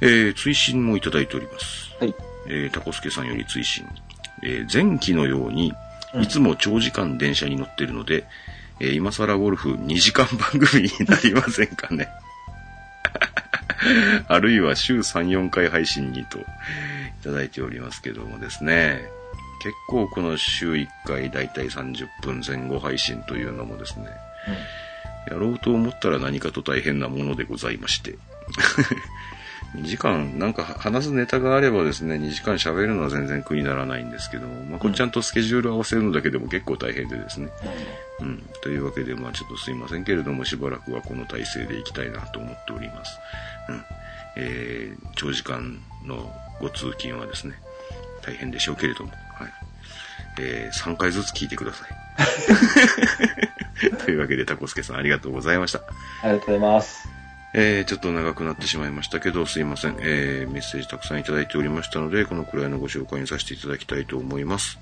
[0.00, 1.90] えー追伸もいただいております。
[1.98, 2.14] はい。
[2.46, 3.84] えー、タコスケさんより追伸。
[4.44, 5.72] えー前期のように、
[6.20, 8.24] いつも長時間電車に乗ってるので、
[8.80, 12.08] えー今更ゴルフ2時間番組になりませんかね。
[14.28, 16.44] あるいは週3、4回配信にとい
[17.22, 19.02] ただいておりますけどもですね。
[19.60, 24.06] 結構この週1回だいたい30分前後配信というのもですね、
[25.28, 28.16] やろうと思ったら何かと大変なものでございまして。
[29.74, 37.50] 2時間、なんか話すネタがあればですね、2時間喋るのは全然苦にならないんですけども、まあ、これちゃんとスケジュール合わせるのだけでも結構大変でですね。
[38.20, 38.42] うん。
[38.62, 43.18] というわけで、まあちょっとすいませんけれども、しばらくはこの体制でいきたいなと思っております。
[43.68, 43.84] うん。
[44.36, 47.54] えー、長時間のご通勤はですね、
[48.22, 49.52] 大変でしょうけれども、はい。
[50.40, 51.88] えー、3回ずつ聞いてください。
[54.04, 55.80] というわけで、タコスケさんありがとうございました。
[56.22, 57.17] ありがとうございます。
[57.54, 59.96] えー、ちょっと長くなってしまいましたけど、すいません。
[60.00, 64.78] えー、メッセージたくさんいただいておりましたので、このくらいのご紹介にさせていただきたいと思います。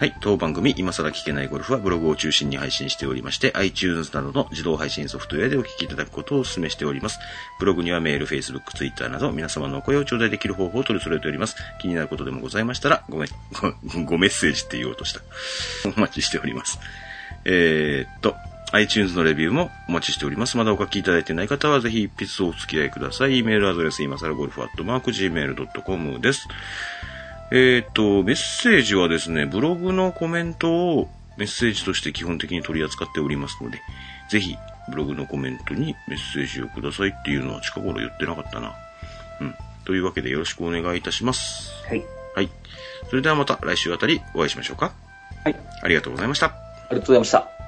[0.00, 0.14] はい。
[0.20, 7.18] 当番組、今更聞けないゴルフはブログを中心に配信しておりまして、iTunes などの自動配信ソフトウェアでお聞きいただくことをお勧めしております。
[7.58, 11.56] ブログにはメール、Facebook、Twitter など皆様のお声を頂戴できる方法を取り揃えております。
[11.82, 13.28] 気になることでもございましたら、ごめん、
[13.92, 15.20] ご ごメッセージって言おうとした。
[15.94, 16.78] お待ちしております。
[17.44, 18.34] えーっと、
[18.72, 20.56] iTunes のレビューもお待ちしております。
[20.56, 23.42] まだお書きいただいてない方はぜひ一筆お付き合いください。
[23.42, 26.46] メールアドレス、今更ゴルフアットマーク Gmail.com です。
[27.52, 33.80] えーっと、メッセージはですね、ブログのコメントをメッセージとして基本的に取り扱っておりますので、
[34.30, 34.56] ぜひ、
[34.88, 38.74] ブログのコメントにメッセージをくださいっていうのは近頃言ってなかったな。
[39.40, 39.54] うん。
[39.84, 41.72] というわけでよろしくお願いいたします。
[41.88, 42.04] はい。
[42.36, 42.50] はい。
[43.08, 44.92] それではまた来週あたりお会いしましょうか。
[45.44, 45.56] はい。
[45.82, 46.69] ありがとうございました。
[46.90, 47.59] ありがとうございました。